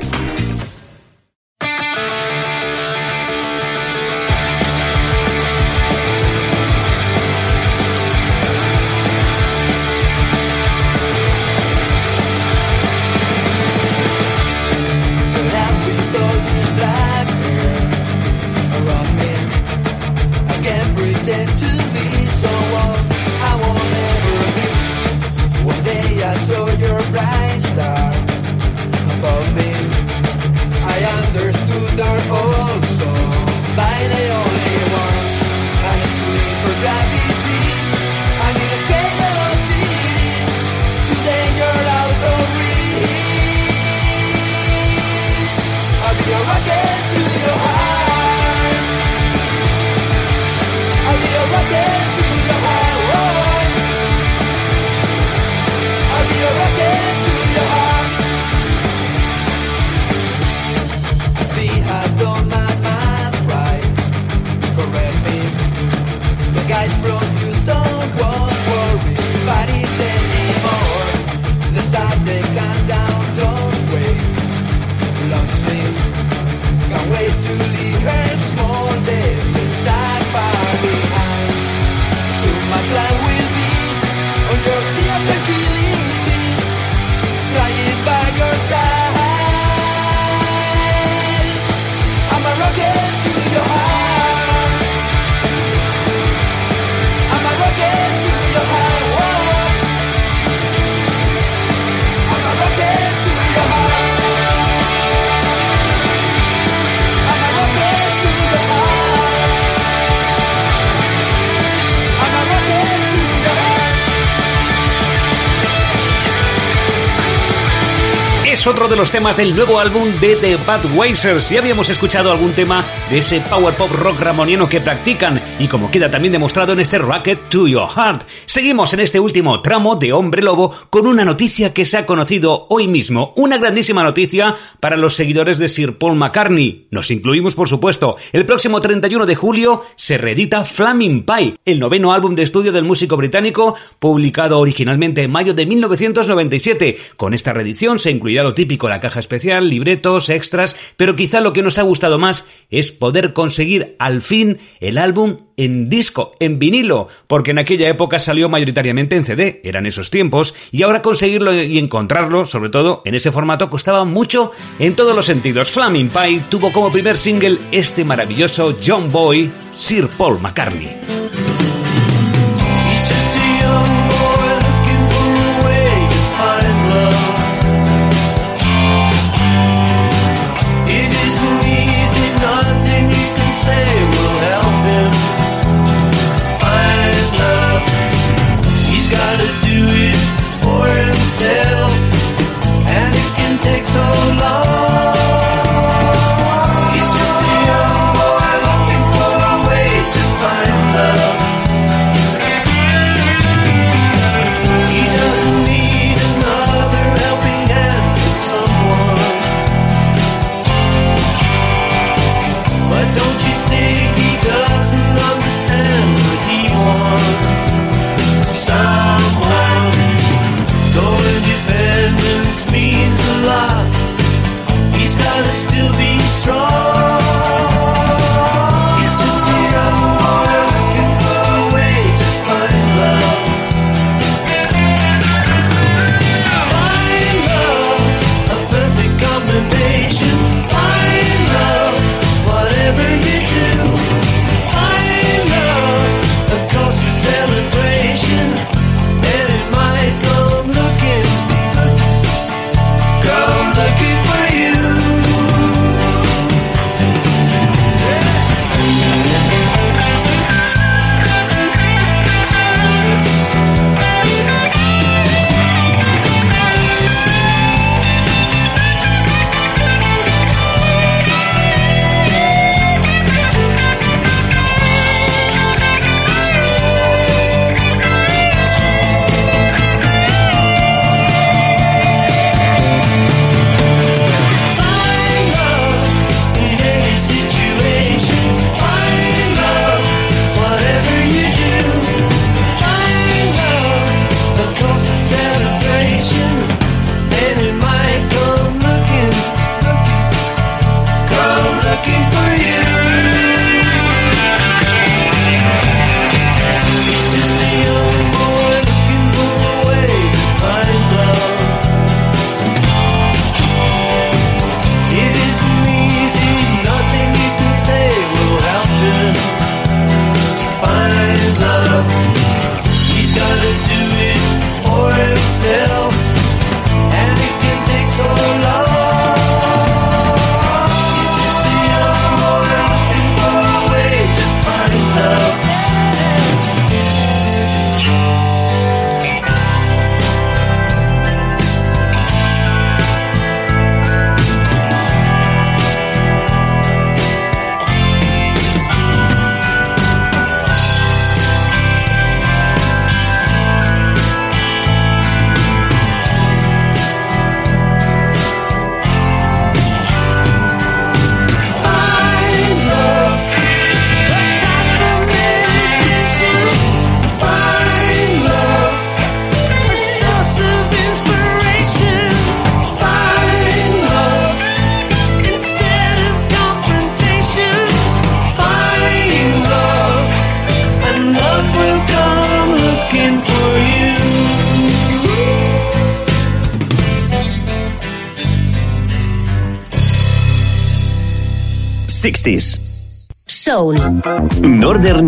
Temas 119.13 119.37
del 119.37 119.55
nuevo 119.55 119.79
álbum 119.79 120.09
de 120.23 120.37
The 120.37 120.57
Budweisers. 120.57 121.51
Ya 121.51 121.59
habíamos 121.61 121.91
escuchado 121.91 122.33
algún 122.33 122.53
tema 122.53 122.83
de 123.11 123.19
ese 123.19 123.43
power 123.43 123.75
pop 123.75 123.91
rock 123.93 124.19
ramoniano 124.19 124.67
que 124.71 124.81
practican 124.81 125.39
y 125.59 125.69
como 125.69 125.91
queda 125.91 126.11
también 126.11 126.33
demostrado 126.33 126.73
en 126.73 126.81
este 126.81 126.97
Rocket 126.97 127.39
to 127.51 127.69
Your 127.69 127.91
Heart. 127.91 128.27
Seguimos 128.47 128.95
en 128.95 129.01
este 129.01 129.21
último 129.21 129.61
tramo 129.61 129.97
de 129.97 130.15
Hombre 130.15 130.41
Lobo 130.41 130.75
con 130.89 131.07
una 131.07 131.27
noticia 131.27 131.75
que 131.75 131.85
se 131.85 131.99
ha 131.99 132.07
conocido 132.07 132.67
hoy 132.71 132.89
mismo. 132.89 133.35
Una 133.37 133.59
grandísima 133.59 134.03
noticia 134.03 134.57
para 134.81 134.97
los 134.97 135.15
seguidores 135.15 135.59
de 135.59 135.69
Sir 135.69 135.99
Paul 135.99 136.17
McCartney. 136.17 136.87
Nos 136.91 137.11
incluimos, 137.11 137.55
por 137.55 137.69
supuesto. 137.69 138.17
El 138.33 138.47
próximo 138.47 138.81
31 138.81 139.27
de 139.27 139.35
julio 139.35 139.85
se 139.95 140.17
reedita 140.17 140.65
Flaming 140.65 141.27
Pie, 141.27 141.57
el 141.67 141.81
noveno 141.81 142.15
álbum 142.15 142.35
de 142.35 142.45
estudio 142.45 142.73
del 142.73 142.85
músico 142.85 143.19
británico, 143.19 143.75
publicado 143.99 144.59
originalmente 144.59 145.23
en 145.23 145.31
mayo 145.31 145.53
de 145.53 145.67
1997. 145.67 146.97
Con 147.19 147.35
esta 147.35 147.53
reedición 147.53 147.99
se 147.99 148.11
incluirá 148.11 148.43
lo 148.43 148.55
típico, 148.55 148.89
la 148.89 149.02
caja 149.03 149.21
especial, 149.21 149.69
libretos, 149.69 150.31
extras, 150.31 150.77
pero 150.97 151.15
quizá 151.15 151.43
lo 151.43 151.53
que 151.53 151.63
nos 151.63 151.77
ha 151.77 151.83
gustado 151.83 152.19
más 152.19 152.49
es 152.71 152.91
poder 152.91 153.35
conseguir 153.35 153.95
al 153.99 154.23
fin 154.23 154.61
el 154.81 154.97
álbum 154.97 155.37
en 155.59 155.91
disco, 155.91 156.33
en 156.41 156.59
vinilo, 156.59 157.09
porque 157.27 157.51
en 157.51 157.59
aquella 157.59 157.91
época 157.91 158.19
salió 158.19 158.49
mayoritariamente 158.49 159.17
en 159.17 159.27
CD, 159.27 159.61
eran 159.65 159.85
esos 159.85 160.11
tiempos, 160.11 160.55
y 160.71 160.83
ahora 160.83 161.03
conseguirlo 161.03 161.53
y 161.53 161.79
encontrarlo, 161.79 162.47
sobre 162.47 162.71
todo 162.71 163.03
en 163.05 163.15
ese 163.15 163.31
formato, 163.31 163.69
costaba 163.69 164.07
mucho 164.07 164.53
en 164.79 164.97
todos 164.97 165.15
los 165.15 165.27
sentidos. 165.27 165.71
Flaming 165.71 166.09
Pie 166.09 166.43
tuvo 166.49 166.73
como 166.73 166.91
primer 166.91 167.19
single 167.19 167.59
este 167.71 168.05
maravilloso 168.05 168.77
John 168.85 169.13
Boy, 169.13 169.51
Sir 169.77 170.09
Paul 170.17 170.41
McCartney. 170.41 170.89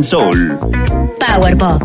Soul, 0.03 0.59
Power 1.19 1.57
Pop 1.57 1.83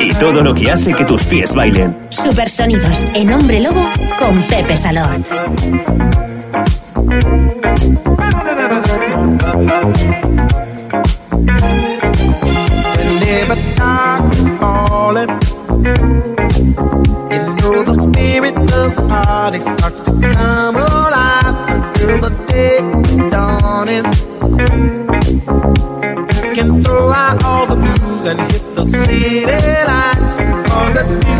y 0.00 0.12
todo 0.14 0.42
lo 0.42 0.54
que 0.54 0.70
hace 0.70 0.92
que 0.92 1.04
tus 1.04 1.24
pies 1.24 1.54
bailen. 1.54 1.96
Supersonidos 2.10 3.04
en 3.14 3.32
Hombre 3.32 3.60
Lobo 3.60 3.88
con 4.18 4.42
Pepe 4.42 4.76
Salón. 4.76 5.24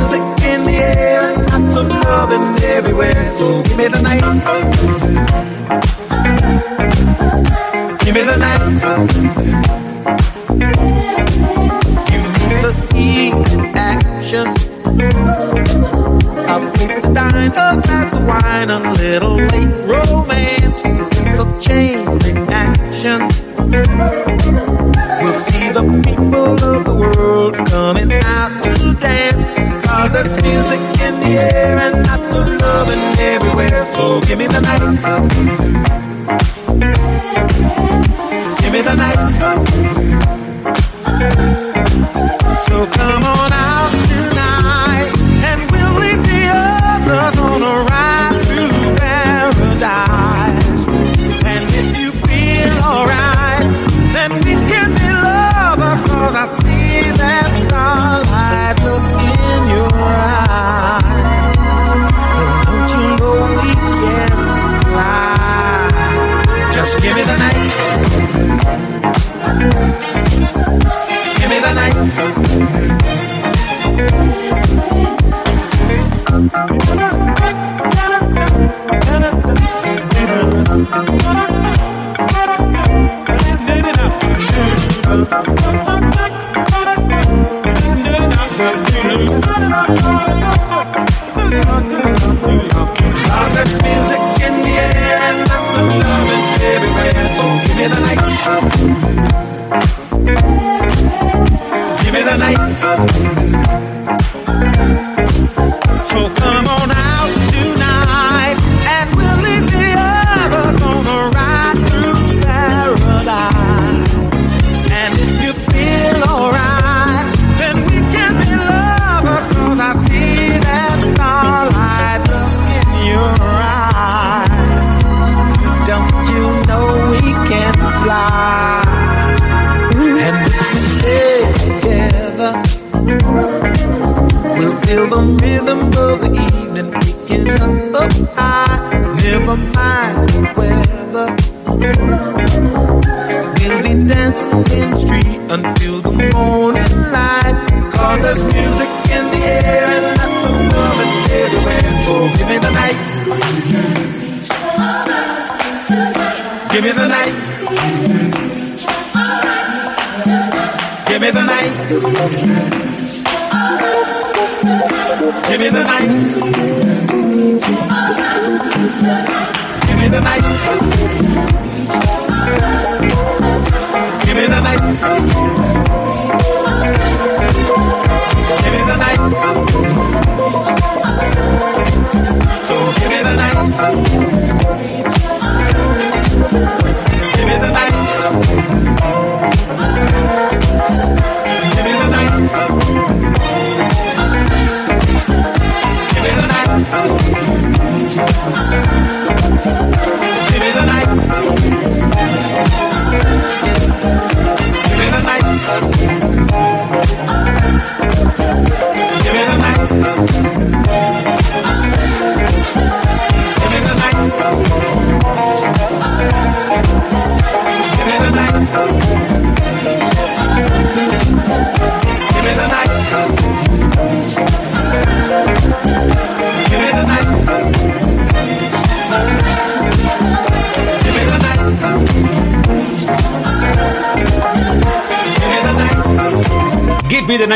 Music 0.04 0.20
in 0.44 0.64
the 0.66 0.72
air, 0.72 1.34
lots 1.34 1.76
of 1.76 1.88
loving 1.88 2.62
everywhere. 2.62 3.28
So 3.30 3.62
give 3.62 3.78
me 3.78 3.88
the 3.88 4.02
night. 4.02 4.20
Give 8.04 8.14
me 8.14 8.22
the 8.22 8.36
night. 8.36 8.60
You 12.10 12.20
the 12.60 12.72
key 12.90 13.32
action. 13.74 14.46
I'll 16.50 16.70
place 16.72 17.02
the 17.02 17.12
dine, 17.14 17.52
a 17.52 17.80
glass 17.80 18.14
of 18.14 18.26
wine, 18.26 18.68
a 18.68 18.92
little 18.92 19.36
late 19.36 19.74
romance. 19.88 20.82
So 21.34 21.44
change 21.60 22.13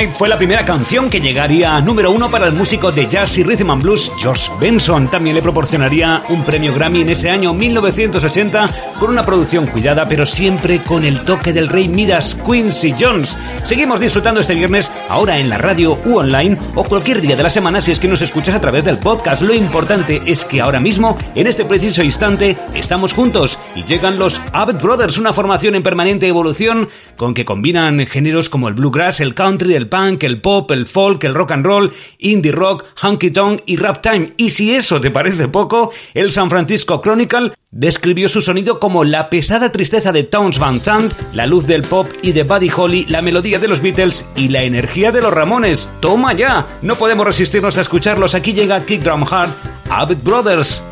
Fue 0.07 0.29
la 0.29 0.39
primera 0.39 0.65
canción 0.65 1.11
que 1.11 1.21
llegaría 1.21 1.75
a 1.75 1.81
número 1.81 2.13
uno 2.13 2.31
para 2.31 2.47
el 2.47 2.53
músico 2.53 2.93
de 2.93 3.09
jazz 3.09 3.37
y 3.37 3.43
rhythm 3.43 3.71
and 3.71 3.83
blues 3.83 4.13
George 4.21 4.49
Benson. 4.61 5.11
También 5.11 5.35
le 5.35 5.43
proporcionaría 5.43 6.23
un 6.29 6.45
premio 6.45 6.73
Grammy 6.73 7.01
en 7.01 7.11
ese 7.11 7.31
año 7.31 7.53
1980 7.53 8.71
con 9.01 9.11
una 9.11 9.27
producción 9.27 9.67
cuidada 9.67 10.09
pero 10.09 10.25
siempre 10.25 10.79
con 10.79 11.05
el 11.05 11.25
toque 11.25 11.53
del 11.53 11.69
rey 11.69 11.89
Midas 11.89 12.37
Quincy 12.47 12.95
Jones. 12.99 13.37
Seguimos 13.65 13.99
disfrutando 13.99 14.41
este 14.41 14.55
viernes 14.55 14.93
ahora 15.09 15.39
en 15.39 15.49
la 15.49 15.59
radio 15.59 15.99
u 16.05 16.19
online 16.19 16.57
o 16.77 16.85
cualquier 16.85 17.21
día 17.21 17.35
de 17.35 17.43
la 17.43 17.51
semana 17.51 17.81
si 17.81 17.91
es 17.91 17.99
que 17.99 18.07
nos 18.07 18.23
escuchas 18.23 18.55
a 18.55 18.61
través 18.61 18.85
del 18.85 18.99
podcast. 18.99 19.43
Lo 19.43 19.53
importante 19.53 20.23
es 20.27 20.45
que 20.45 20.61
ahora 20.61 20.79
mismo, 20.79 21.19
en 21.35 21.49
este 21.49 21.65
preciso 21.65 22.05
instante, 22.05 22.57
estamos 22.73 23.13
juntos 23.13 23.59
y 23.79 23.85
llegan 23.85 24.19
los 24.19 24.41
Abbott 24.53 24.83
Brothers, 24.83 25.19
una 25.19 25.33
formación 25.33 25.77
en 25.77 25.85
permanente 25.85 26.27
evolución 26.27 26.89
con 27.17 27.33
que 27.33 27.45
combinan 27.45 28.05
géneros 28.07 28.49
como 28.49 28.67
el 28.67 28.75
bluegrass, 28.75 29.21
el 29.21 29.35
country, 29.35 29.75
el 29.75 29.89
punk, 29.89 30.25
el 30.25 30.41
pop, 30.41 30.69
el 30.73 30.85
folk, 30.85 31.23
el 31.23 31.35
rock 31.35 31.53
and 31.53 31.65
roll, 31.65 31.93
indie 32.19 32.51
rock, 32.51 32.85
honky 33.01 33.31
tonk 33.31 33.63
y 33.67 33.77
rap 33.77 34.03
time. 34.03 34.33
Y 34.37 34.51
si 34.51 34.75
eso 34.75 35.01
te 35.01 35.13
parece 35.13 35.47
poco, 35.47 35.93
el 36.13 36.33
San 36.33 36.51
Francisco 36.51 37.01
Chronicle 37.01 37.53
describió 37.71 38.29
su 38.29 38.41
sonido 38.41 38.81
como 38.81 39.05
la 39.05 39.31
pesada 39.31 39.71
tristeza 39.71 40.11
de 40.11 40.25
Towns 40.25 40.59
Van 40.59 40.81
Zandt, 40.81 41.15
la 41.33 41.47
luz 41.47 41.67
del 41.69 41.85
pop 41.85 42.09
y 42.21 42.33
de 42.33 42.43
Buddy 42.43 42.71
Holly, 42.75 43.07
la 43.07 43.23
melodía 43.23 43.61
de 43.61 43.69
los 43.69 43.81
Beatles 43.81 44.25
y 44.35 44.49
la 44.49 44.65
energía 44.65 45.13
de 45.13 45.23
los 45.23 45.33
Ramones. 45.33 45.89
¡Toma 46.01 46.33
ya! 46.33 46.67
No 46.83 46.97
podemos 46.97 47.25
resistirnos 47.25 47.79
a 47.79 47.83
escucharlos. 47.83 48.35
Aquí 48.35 48.55
llega 48.55 48.85
Kick 48.85 49.03
Drum 49.03 49.23
Hard, 49.23 49.51
Abbott 49.89 50.25
Brothers. 50.25 50.83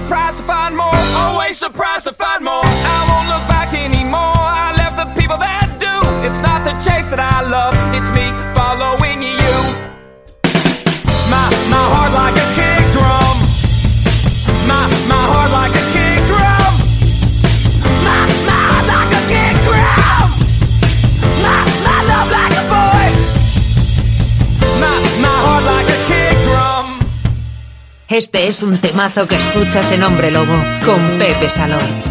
Surprised 0.00 0.38
to 0.38 0.44
find 0.44 0.76
more, 0.76 0.96
always 1.16 1.58
surprised 1.58 2.04
to 2.04 2.12
find 2.12 2.44
more. 2.44 2.62
I 2.64 3.00
won't 3.10 3.28
look 3.32 3.46
back 3.48 3.74
anymore. 3.74 4.36
I 4.66 4.72
left 4.76 4.96
the 4.96 5.20
people 5.20 5.36
that 5.36 5.66
do. 5.78 5.94
It's 6.26 6.40
not 6.42 6.64
the 6.64 6.72
chase 6.84 7.08
that 7.10 7.20
I 7.20 7.42
love, 7.42 7.74
it's 7.94 8.10
me 8.16 8.49
Este 28.10 28.48
es 28.48 28.64
un 28.64 28.76
temazo 28.76 29.28
que 29.28 29.36
escuchas 29.36 29.92
en 29.92 30.02
Hombre 30.02 30.32
Lobo 30.32 30.56
con 30.84 31.16
Pepe 31.20 31.48
Salort. 31.48 32.09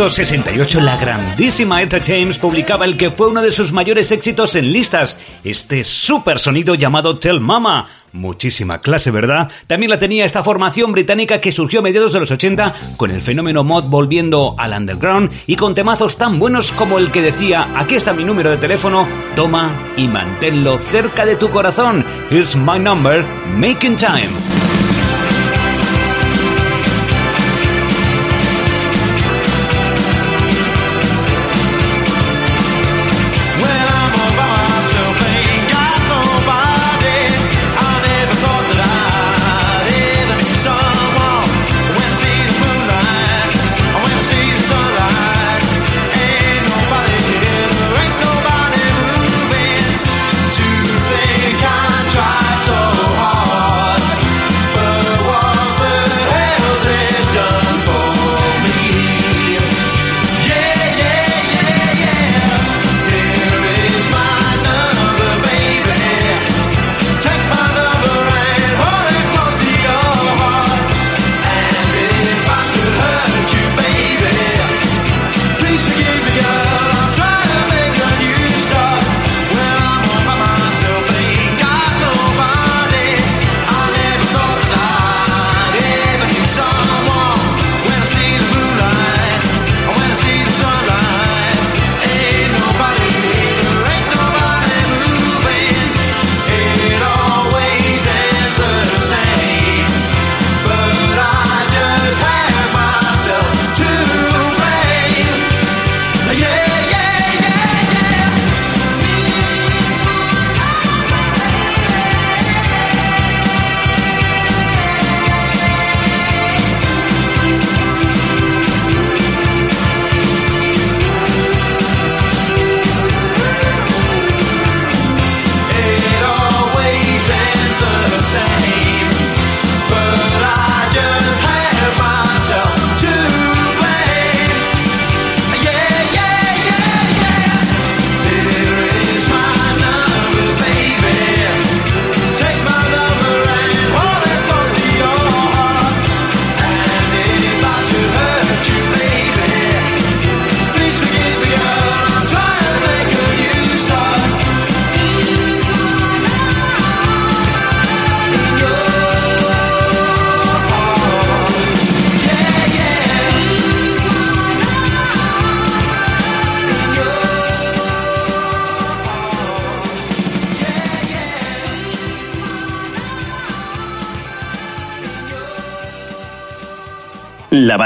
1968 0.00 0.80
la 0.80 0.96
grandísima 0.96 1.82
Etta 1.82 2.00
James 2.02 2.38
publicaba 2.38 2.86
el 2.86 2.96
que 2.96 3.10
fue 3.10 3.28
uno 3.28 3.42
de 3.42 3.52
sus 3.52 3.70
mayores 3.70 4.10
éxitos 4.12 4.54
en 4.54 4.72
listas, 4.72 5.18
este 5.44 5.84
super 5.84 6.38
sonido 6.38 6.74
llamado 6.74 7.18
Tell 7.18 7.38
Mama. 7.38 7.86
Muchísima 8.12 8.80
clase, 8.80 9.10
¿verdad? 9.10 9.50
También 9.66 9.90
la 9.90 9.98
tenía 9.98 10.24
esta 10.24 10.42
formación 10.42 10.92
británica 10.92 11.38
que 11.38 11.52
surgió 11.52 11.80
a 11.80 11.82
mediados 11.82 12.14
de 12.14 12.20
los 12.20 12.30
80 12.30 12.74
con 12.96 13.10
el 13.10 13.20
fenómeno 13.20 13.62
mod 13.62 13.84
volviendo 13.84 14.54
al 14.56 14.72
underground 14.72 15.32
y 15.46 15.56
con 15.56 15.74
temazos 15.74 16.16
tan 16.16 16.38
buenos 16.38 16.72
como 16.72 16.98
el 16.98 17.12
que 17.12 17.20
decía, 17.20 17.70
aquí 17.76 17.96
está 17.96 18.14
mi 18.14 18.24
número 18.24 18.48
de 18.48 18.56
teléfono, 18.56 19.06
toma 19.36 19.92
y 19.98 20.08
manténlo 20.08 20.78
cerca 20.78 21.26
de 21.26 21.36
tu 21.36 21.50
corazón. 21.50 22.06
Here's 22.30 22.56
my 22.56 22.78
number, 22.78 23.22
making 23.54 23.96
time. 23.96 24.59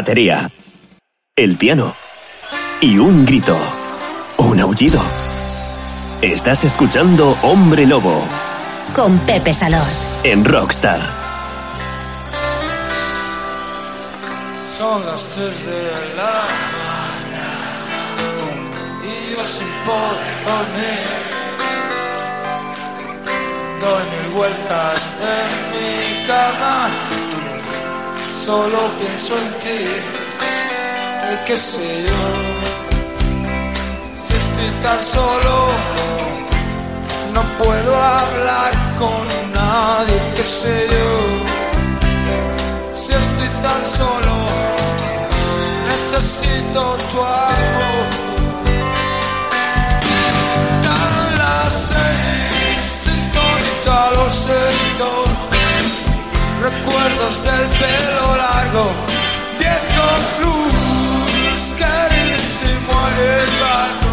Batería, 0.05 0.51
el 1.35 1.57
piano 1.57 1.95
y 2.83 2.99
un 2.99 3.25
grito, 3.25 3.57
un 4.37 4.61
aullido. 4.61 5.01
Estás 6.21 6.63
escuchando 6.65 7.39
Hombre 7.41 7.87
Lobo 7.87 8.23
Con 8.95 9.19
Pepe 9.21 9.55
Salor. 9.55 9.87
en 10.25 10.45
Rockstar. 10.45 11.01
Son 14.77 15.07
las 15.07 15.23
tres 15.25 15.65
de 15.65 15.83
la 16.19 16.35
mañana 16.77 17.49
y 19.05 19.35
yo 19.35 19.43
sin 19.47 19.73
poder 19.87 20.37
dormir. 20.45 21.15
Doy 23.81 24.05
mil 24.13 24.35
vueltas 24.35 25.15
en 25.39 25.71
mi 25.73 26.27
cama, 26.27 26.91
solo 28.45 28.79
pienso 28.99 29.39
en 29.39 29.59
ti. 29.59 29.81
Eh, 31.29 31.39
¿Qué 31.47 31.57
sé 31.57 32.05
yo? 32.07 32.23
Si 34.23 34.35
estoy 34.35 34.71
tan 34.83 35.03
solo, 35.03 35.55
no 37.33 37.43
puedo 37.57 37.93
hablar 37.97 38.73
con 38.99 39.25
nadie. 39.55 40.19
¿Qué 40.37 40.45
sé 40.45 40.89
yo? 40.95 41.11
Si 42.93 43.13
estoy 43.15 43.49
tan 43.67 43.83
solo, 43.99 44.35
necesito 45.91 46.81
tu 47.11 47.19
amor. 47.21 48.07
Dan 50.85 51.39
las 51.39 51.73
seis, 51.93 52.81
sintoniza 53.05 54.11
los 54.17 54.35
sector. 54.35 55.25
Recuerdos 56.65 57.43
del 57.45 57.67
pelo 57.79 58.24
largo, 58.75 58.91
viejos 59.59 60.23
blues, 60.39 61.73
carísimo 61.79 62.93
en 63.09 63.19
el 63.19 63.51
barco. 63.61 64.05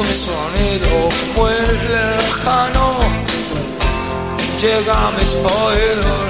un 0.00 0.14
sonido 0.14 1.08
muy 1.36 1.58
lejano 1.88 2.86
llega 4.60 4.92
a 4.92 5.10
mis 5.12 5.34
oídos. 5.34 6.28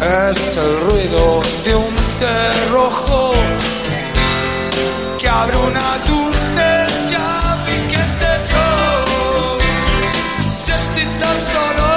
Es 0.00 0.56
el 0.58 0.80
ruido 0.80 1.42
de 1.64 1.74
un 1.74 2.05
cerrojo 2.18 3.32
que 5.18 5.28
abre 5.28 5.56
una 5.56 5.98
dulce 6.06 6.68
llave 7.10 7.70
y 7.76 7.88
qué 7.90 8.02
sé 8.18 8.32
yo. 8.52 9.58
Si 10.40 10.72
estoy 10.72 11.06
tan 11.20 11.38
solo, 11.52 11.88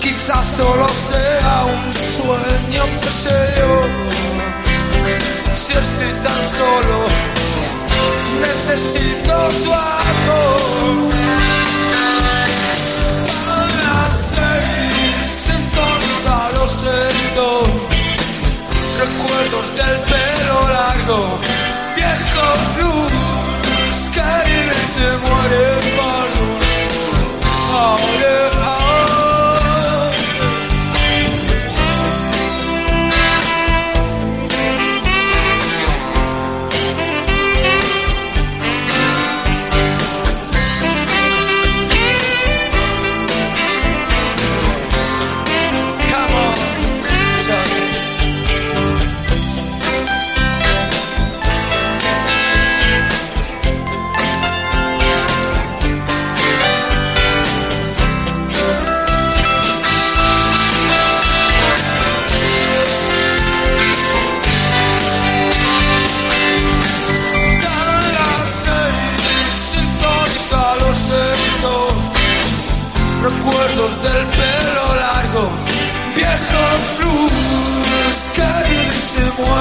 quizás 0.00 0.46
solo 0.56 0.86
sea 0.88 1.64
un 1.64 1.92
sueño, 1.92 2.84
qué 3.02 3.10
sé 3.24 3.38
yo. 3.58 3.72
Si 5.54 5.72
estoy 5.72 6.12
tan 6.22 6.46
solo, 6.46 6.96
necesito 8.40 9.34
tu 9.64 9.72
amor. 9.72 11.14
A 13.50 13.60
las 13.80 14.16
seis, 14.34 15.30
sintoniza 15.46 16.36
los 16.56 16.70
sextos, 16.70 17.68
recuerdos 19.04 19.66
del 19.76 19.96
pelo 20.12 20.68
largo, 20.68 21.38
viejo 21.96 22.46
blues 22.76 23.12
viven 24.46 24.82
se 24.94 25.08
mueren 25.24 25.82
Pablo. 25.96 26.44
Ahora, 27.72 28.63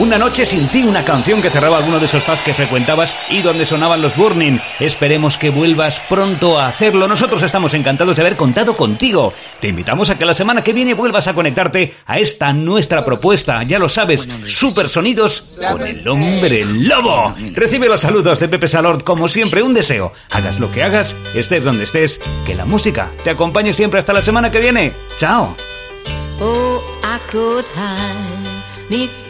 Una 0.00 0.16
noche 0.16 0.46
sin 0.46 0.66
ti, 0.68 0.82
una 0.82 1.04
canción 1.04 1.42
que 1.42 1.50
cerraba 1.50 1.76
alguno 1.76 1.98
de 2.00 2.06
esos 2.06 2.22
pubs 2.22 2.42
que 2.42 2.54
frecuentabas 2.54 3.14
y 3.28 3.42
donde 3.42 3.66
sonaban 3.66 4.00
los 4.00 4.16
Burning. 4.16 4.58
Esperemos 4.80 5.36
que 5.36 5.50
vuelvas 5.50 6.00
pronto 6.08 6.58
a 6.58 6.68
hacerlo. 6.68 7.06
Nosotros 7.06 7.42
estamos 7.42 7.74
encantados 7.74 8.16
de 8.16 8.22
haber 8.22 8.36
contado 8.36 8.74
contigo. 8.74 9.34
Te 9.60 9.68
invitamos 9.68 10.08
a 10.08 10.18
que 10.18 10.24
la 10.24 10.32
semana 10.32 10.64
que 10.64 10.72
viene 10.72 10.94
vuelvas 10.94 11.28
a 11.28 11.34
conectarte 11.34 11.96
a 12.06 12.18
esta 12.18 12.50
nuestra 12.54 13.04
propuesta. 13.04 13.62
Ya 13.64 13.78
lo 13.78 13.90
sabes, 13.90 14.26
Super 14.46 14.88
Sonidos 14.88 15.60
con 15.70 15.86
el 15.86 16.08
hombre 16.08 16.64
lobo. 16.64 17.34
Recibe 17.52 17.86
los 17.86 18.00
saludos 18.00 18.40
de 18.40 18.48
Pepe 18.48 18.68
Salord, 18.68 19.02
como 19.02 19.28
siempre, 19.28 19.62
un 19.62 19.74
deseo. 19.74 20.14
Hagas 20.30 20.60
lo 20.60 20.72
que 20.72 20.82
hagas, 20.82 21.14
estés 21.34 21.62
donde 21.62 21.84
estés, 21.84 22.22
que 22.46 22.54
la 22.54 22.64
música 22.64 23.12
te 23.22 23.28
acompañe 23.28 23.74
siempre 23.74 23.98
hasta 23.98 24.14
la 24.14 24.22
semana 24.22 24.50
que 24.50 24.60
viene. 24.60 24.94
Chao. 25.18 25.54
Oh, 26.40 26.80
I 27.02 27.18
could 27.30 27.66
hide 27.76 29.29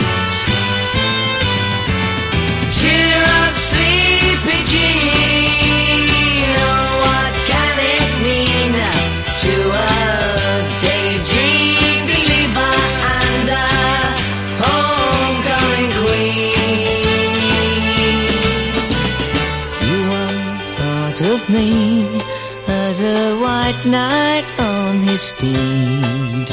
A 23.81 23.87
white 23.87 23.91
knight 23.91 24.45
on 24.59 25.01
his 25.01 25.21
steed. 25.21 26.49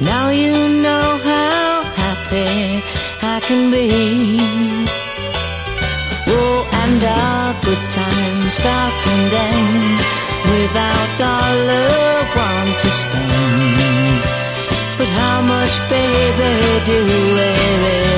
Now 0.00 0.30
you 0.30 0.68
know 0.82 1.18
how 1.22 1.84
happy 1.94 2.82
I 3.22 3.40
can 3.40 3.70
be. 3.70 4.38
Oh, 6.28 6.68
and 6.72 7.02
our 7.04 7.54
good 7.62 7.90
time 7.90 8.50
starts 8.50 9.06
and 9.06 9.32
ends 9.32 10.02
without 10.50 11.18
dollar 11.18 12.24
one 12.34 12.80
to 12.80 12.90
spend. 12.90 14.22
But 14.98 15.08
how 15.08 15.42
much, 15.42 15.78
baby, 15.88 16.84
do 16.86 17.04
we 17.36 18.11